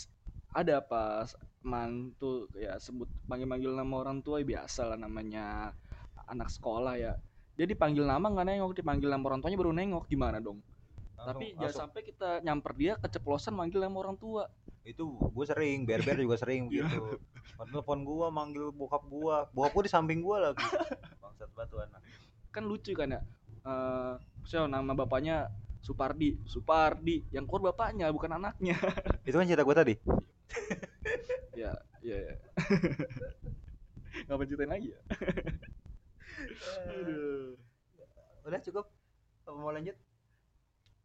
ada 0.52 0.82
pas 0.82 1.32
mantu 1.62 2.50
ya 2.58 2.76
sebut 2.76 3.06
panggil-panggil 3.24 3.70
nama 3.72 3.94
orang 4.02 4.18
tua 4.20 4.42
ya 4.42 4.46
biasa 4.58 4.92
lah 4.92 4.98
namanya 4.98 5.72
anak 6.28 6.50
sekolah 6.50 6.98
ya. 6.98 7.12
Dia 7.54 7.68
dipanggil 7.68 8.02
nama 8.02 8.26
nggak 8.26 8.46
nengok 8.48 8.72
dipanggil 8.74 9.08
nama 9.12 9.22
orang 9.28 9.40
tuanya 9.40 9.58
baru 9.60 9.72
nengok 9.72 10.08
gimana 10.08 10.40
dong? 10.40 10.58
Langsung- 11.14 11.26
tapi 11.38 11.44
langsung. 11.54 11.60
jangan 11.62 11.76
sampai 11.86 12.00
kita 12.02 12.28
nyamper 12.42 12.72
dia 12.74 12.92
keceplosan 12.98 13.54
manggil 13.54 13.78
nama 13.78 13.96
orang 14.00 14.16
tua. 14.18 14.50
Itu 14.82 15.14
gue 15.14 15.44
sering 15.46 15.86
ber-ber 15.86 16.18
juga 16.18 16.34
sering 16.34 16.66
Iya. 16.66 16.88
gitu. 16.90 17.22
Telepon 17.62 18.02
gua 18.02 18.26
manggil 18.34 18.74
bokap 18.74 19.06
gua. 19.06 19.46
Bokap 19.54 19.70
gua 19.70 19.82
di 19.86 19.92
samping 19.92 20.18
gua 20.18 20.50
lagi. 20.50 20.58
Bangsat 21.22 21.50
anak. 21.54 22.02
Kan 22.50 22.66
lucu 22.66 22.90
kan 22.92 23.14
ya 23.14 23.20
eh 23.62 24.14
siapa 24.42 24.66
nama 24.66 24.90
bapaknya 24.90 25.46
Supardi 25.82 26.38
Supardi 26.46 27.26
yang 27.34 27.44
keluar 27.50 27.74
bapaknya 27.74 28.06
bukan 28.14 28.38
anaknya. 28.38 28.78
Itu 29.26 29.36
kan 29.36 29.46
cerita 29.50 29.66
gua 29.66 29.76
tadi. 29.82 29.94
Ya 31.52 31.68
ya, 32.00 32.16
ya. 32.16 32.34
ngapain 34.26 34.48
ceritain 34.48 34.72
lagi 34.72 34.88
ya? 34.88 35.00
Aduh. 36.88 37.54
udah 38.42 38.60
cukup? 38.64 38.86
Apa 39.44 39.58
mau 39.60 39.68
lanjut? 39.68 39.94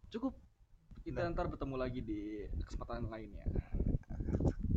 Cukup. 0.08 0.34
Kita 1.04 1.28
Nah. 1.28 1.36
ntar 1.36 1.52
bertemu 1.52 1.76
lagi 1.76 2.00
di 2.00 2.48
kesempatan 2.64 3.12
lainnya. 3.12 3.44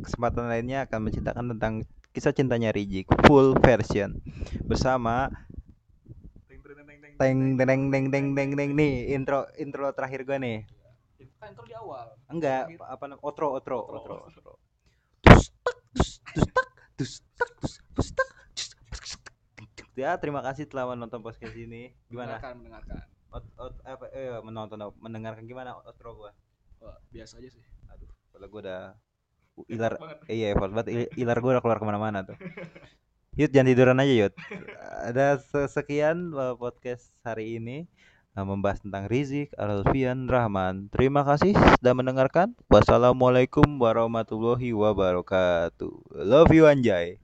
Kesempatan 0.03 0.51
lainnya 0.51 0.83
akan 0.87 0.99
menceritakan 1.07 1.45
tentang 1.55 1.73
kisah 2.11 2.35
cintanya 2.35 2.75
Rijik 2.75 3.07
full 3.27 3.55
version. 3.63 4.19
Bersama 4.67 5.31
teng 7.21 7.53
teng 7.53 7.93
teng 7.93 8.05
teng 8.09 8.27
teng 8.33 8.49
teng 8.57 8.69
nih 8.73 9.13
intro 9.13 9.45
intro 9.61 9.93
terakhir 9.93 10.25
gua 10.25 10.41
nih. 10.41 10.65
Itu 11.21 11.29
kan 11.37 11.53
intro 11.53 11.69
di 11.69 11.77
awal. 11.77 12.17
Enggak 12.33 12.73
apa 12.81 13.03
namanya? 13.05 13.21
Outro 13.21 13.53
outro 13.53 13.77
Outro. 13.85 14.25
outro 14.25 14.53
tus 15.21 15.53
tak 15.61 15.77
tus 15.93 16.09
tus 16.25 16.45
tak 16.49 16.69
tus 16.97 17.13
tak 17.37 17.49
tus 17.61 17.73
tus 17.93 18.09
tak 18.17 18.29
tus, 18.89 19.11
ya 19.93 20.17
terima 20.17 20.41
kasih 20.41 20.65
telah 20.65 20.89
menonton 20.89 21.21
podcast 21.21 21.53
ini. 21.53 21.93
Gimana? 22.09 22.41
Mendengarkan 22.41 22.53
mendengarkan. 22.57 22.95
Apa 23.85 24.05
eh 24.17 24.41
menonton 24.41 24.77
mendengarkan 24.97 25.45
gimana 25.45 25.77
outro 25.77 26.17
gua? 26.17 26.31
Wah, 26.81 26.97
biasa 27.13 27.37
aja 27.37 27.53
sih. 27.53 27.61
Aduh 27.93 28.09
kalau 28.33 28.47
gua 28.49 28.61
udah 28.65 28.81
ilar 29.69 29.93
iya 30.25 30.57
effort 30.57 30.73
banget. 30.73 30.87
Il- 30.89 31.11
ilar 31.21 31.37
gua 31.37 31.53
udah 31.59 31.61
keluar 31.61 31.77
ke 31.77 31.85
mana-mana 31.85 32.25
tuh 32.25 32.33
Yud 33.39 33.51
jangan 33.55 33.67
tiduran 33.71 34.01
aja 34.03 34.13
Yud 34.27 34.33
ada 35.07 35.27
se- 35.39 35.71
sekian 35.71 36.35
uh, 36.35 36.55
podcast 36.59 37.11
hari 37.23 37.59
ini 37.59 37.87
uh, 38.35 38.43
membahas 38.43 38.83
tentang 38.83 39.07
Rizik 39.07 39.51
Alfian 39.55 40.27
Rahman. 40.27 40.87
Terima 40.91 41.23
kasih 41.23 41.55
sudah 41.79 41.93
mendengarkan. 41.95 42.55
Wassalamualaikum 42.71 43.67
warahmatullahi 43.79 44.71
wabarakatuh. 44.75 45.93
Love 46.23 46.51
you 46.55 46.67
anjay. 46.67 47.19